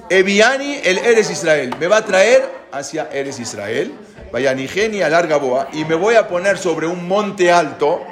[0.09, 3.93] Eviani el Eres Israel, me va a traer hacia Eres Israel,
[4.31, 8.03] vaya Nigeni a larga boa, y me voy a poner sobre un monte alto,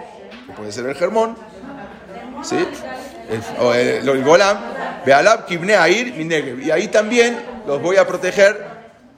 [0.45, 1.35] que puede ser el Germón,
[2.43, 2.57] ¿sí?
[3.29, 4.23] El, o el, el
[5.05, 6.13] Bealab Kibne Air.
[6.63, 8.76] Y ahí también los voy a proteger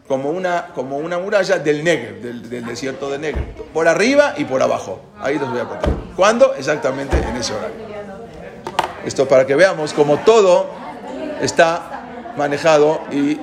[0.10, 3.46] como una, como una muralla del Negev, del, del desierto de Negev.
[3.72, 5.00] Por arriba y por abajo.
[5.22, 5.96] Ahí los voy a proteger.
[6.16, 6.56] ¿Cuándo?
[6.56, 7.76] Exactamente en ese horario.
[9.06, 10.68] Esto para que veamos como todo
[11.42, 13.40] está manejado y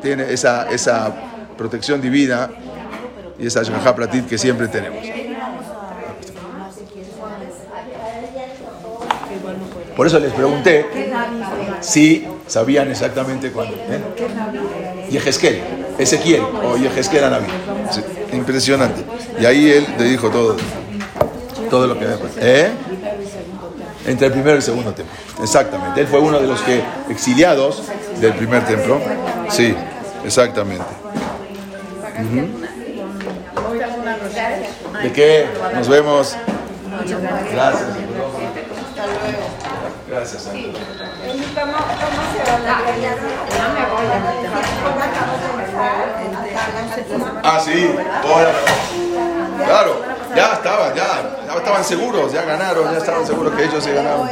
[0.00, 1.12] tiene esa, esa
[1.58, 2.48] protección divina
[3.36, 5.04] y esa Shgaha Pratit que siempre tenemos.
[9.96, 10.86] Por eso les pregunté
[11.80, 13.74] si sabían exactamente cuándo.
[13.76, 14.00] ¿eh?
[15.98, 17.46] Ezequiel o Yehezkel Anabí.
[17.90, 19.02] Sí, impresionante.
[19.40, 20.56] Y ahí él le dijo todo,
[21.70, 22.40] todo lo que había pasado.
[22.42, 22.70] ¿Eh?
[24.06, 25.14] Entre el primero y el segundo templo.
[25.42, 26.02] Exactamente.
[26.02, 27.84] Él fue uno de los que exiliados
[28.20, 29.00] del primer templo.
[29.48, 29.74] Sí,
[30.24, 30.84] exactamente.
[35.02, 35.46] ¿De qué?
[35.74, 36.36] Nos vemos.
[37.52, 37.88] Gracias.
[40.12, 40.46] Gracias.
[40.46, 40.74] Ángel.
[47.42, 47.96] Ah, sí.
[48.22, 48.52] Ahora.
[49.64, 50.02] Claro,
[50.36, 54.28] ya estaban, ya, ya estaban seguros, ya ganaron, ya estaban seguros que ellos se ganaron.